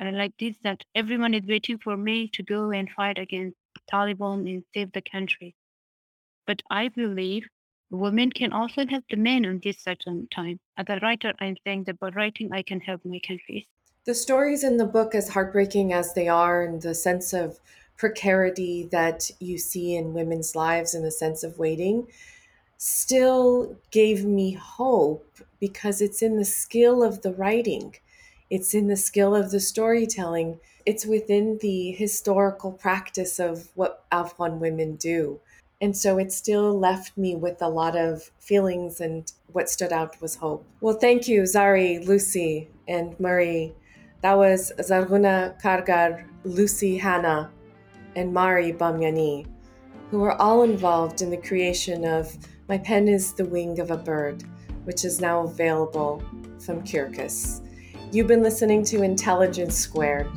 uh, 0.00 0.10
like 0.12 0.34
this 0.38 0.56
that 0.62 0.84
everyone 0.94 1.34
is 1.34 1.46
waiting 1.46 1.78
for 1.78 1.96
me 1.96 2.28
to 2.28 2.42
go 2.42 2.70
and 2.70 2.90
fight 2.90 3.18
against 3.18 3.56
Taliban 3.92 4.48
and 4.48 4.64
save 4.74 4.92
the 4.92 5.02
country. 5.02 5.54
But 6.46 6.62
I 6.70 6.88
believe 6.88 7.48
Women 7.94 8.30
can 8.30 8.52
also 8.52 8.86
help 8.86 9.04
the 9.08 9.16
men 9.16 9.44
in 9.44 9.60
this 9.62 9.78
certain 9.78 10.26
time. 10.28 10.58
As 10.76 10.86
a 10.88 10.98
writer, 11.00 11.32
I'm 11.38 11.56
saying 11.64 11.84
that 11.84 12.00
by 12.00 12.08
writing, 12.08 12.52
I 12.52 12.62
can 12.62 12.80
help 12.80 13.04
my 13.04 13.20
country. 13.26 13.68
The 14.04 14.14
stories 14.14 14.64
in 14.64 14.78
the 14.78 14.84
book, 14.84 15.14
as 15.14 15.28
heartbreaking 15.28 15.92
as 15.92 16.12
they 16.12 16.26
are, 16.26 16.64
and 16.64 16.82
the 16.82 16.94
sense 16.94 17.32
of 17.32 17.60
precarity 17.96 18.88
that 18.90 19.30
you 19.38 19.58
see 19.58 19.94
in 19.94 20.12
women's 20.12 20.56
lives 20.56 20.94
and 20.94 21.04
the 21.04 21.12
sense 21.12 21.44
of 21.44 21.58
waiting, 21.58 22.08
still 22.76 23.76
gave 23.90 24.24
me 24.24 24.52
hope 24.52 25.26
because 25.60 26.00
it's 26.00 26.22
in 26.22 26.36
the 26.36 26.44
skill 26.44 27.02
of 27.02 27.22
the 27.22 27.32
writing, 27.32 27.96
it's 28.50 28.74
in 28.74 28.88
the 28.88 28.96
skill 28.96 29.34
of 29.34 29.50
the 29.50 29.60
storytelling, 29.60 30.60
it's 30.86 31.06
within 31.06 31.58
the 31.62 31.92
historical 31.92 32.72
practice 32.72 33.38
of 33.38 33.68
what 33.74 34.04
Afghan 34.12 34.60
women 34.60 34.96
do. 34.96 35.40
And 35.80 35.96
so 35.96 36.18
it 36.18 36.32
still 36.32 36.78
left 36.78 37.16
me 37.18 37.34
with 37.34 37.60
a 37.60 37.68
lot 37.68 37.96
of 37.96 38.30
feelings, 38.38 39.00
and 39.00 39.30
what 39.52 39.68
stood 39.68 39.92
out 39.92 40.20
was 40.20 40.36
hope. 40.36 40.64
Well, 40.80 40.94
thank 40.94 41.26
you, 41.26 41.42
Zari, 41.42 42.06
Lucy, 42.06 42.68
and 42.86 43.18
Marie. 43.18 43.74
That 44.22 44.38
was 44.38 44.72
Zarghuna 44.78 45.60
Kargar, 45.60 46.24
Lucy 46.44 46.96
Hannah, 46.96 47.50
and 48.16 48.32
Mari 48.32 48.72
Bamyani, 48.72 49.46
who 50.10 50.20
were 50.20 50.40
all 50.40 50.62
involved 50.62 51.20
in 51.20 51.30
the 51.30 51.36
creation 51.36 52.04
of 52.04 52.36
My 52.66 52.78
Pen 52.78 53.08
is 53.08 53.34
the 53.34 53.44
Wing 53.44 53.78
of 53.78 53.90
a 53.90 53.96
Bird, 53.96 54.42
which 54.84 55.04
is 55.04 55.20
now 55.20 55.42
available 55.42 56.22
from 56.64 56.82
Quercus. 56.82 57.60
You've 58.10 58.26
been 58.26 58.42
listening 58.42 58.84
to 58.84 59.02
Intelligence 59.02 59.76
Squared. 59.76 60.28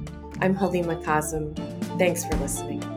I'm 0.41 0.53
Halima 0.53 0.97
Kazem. 0.97 1.55
Thanks 1.97 2.25
for 2.25 2.35
listening. 2.35 2.96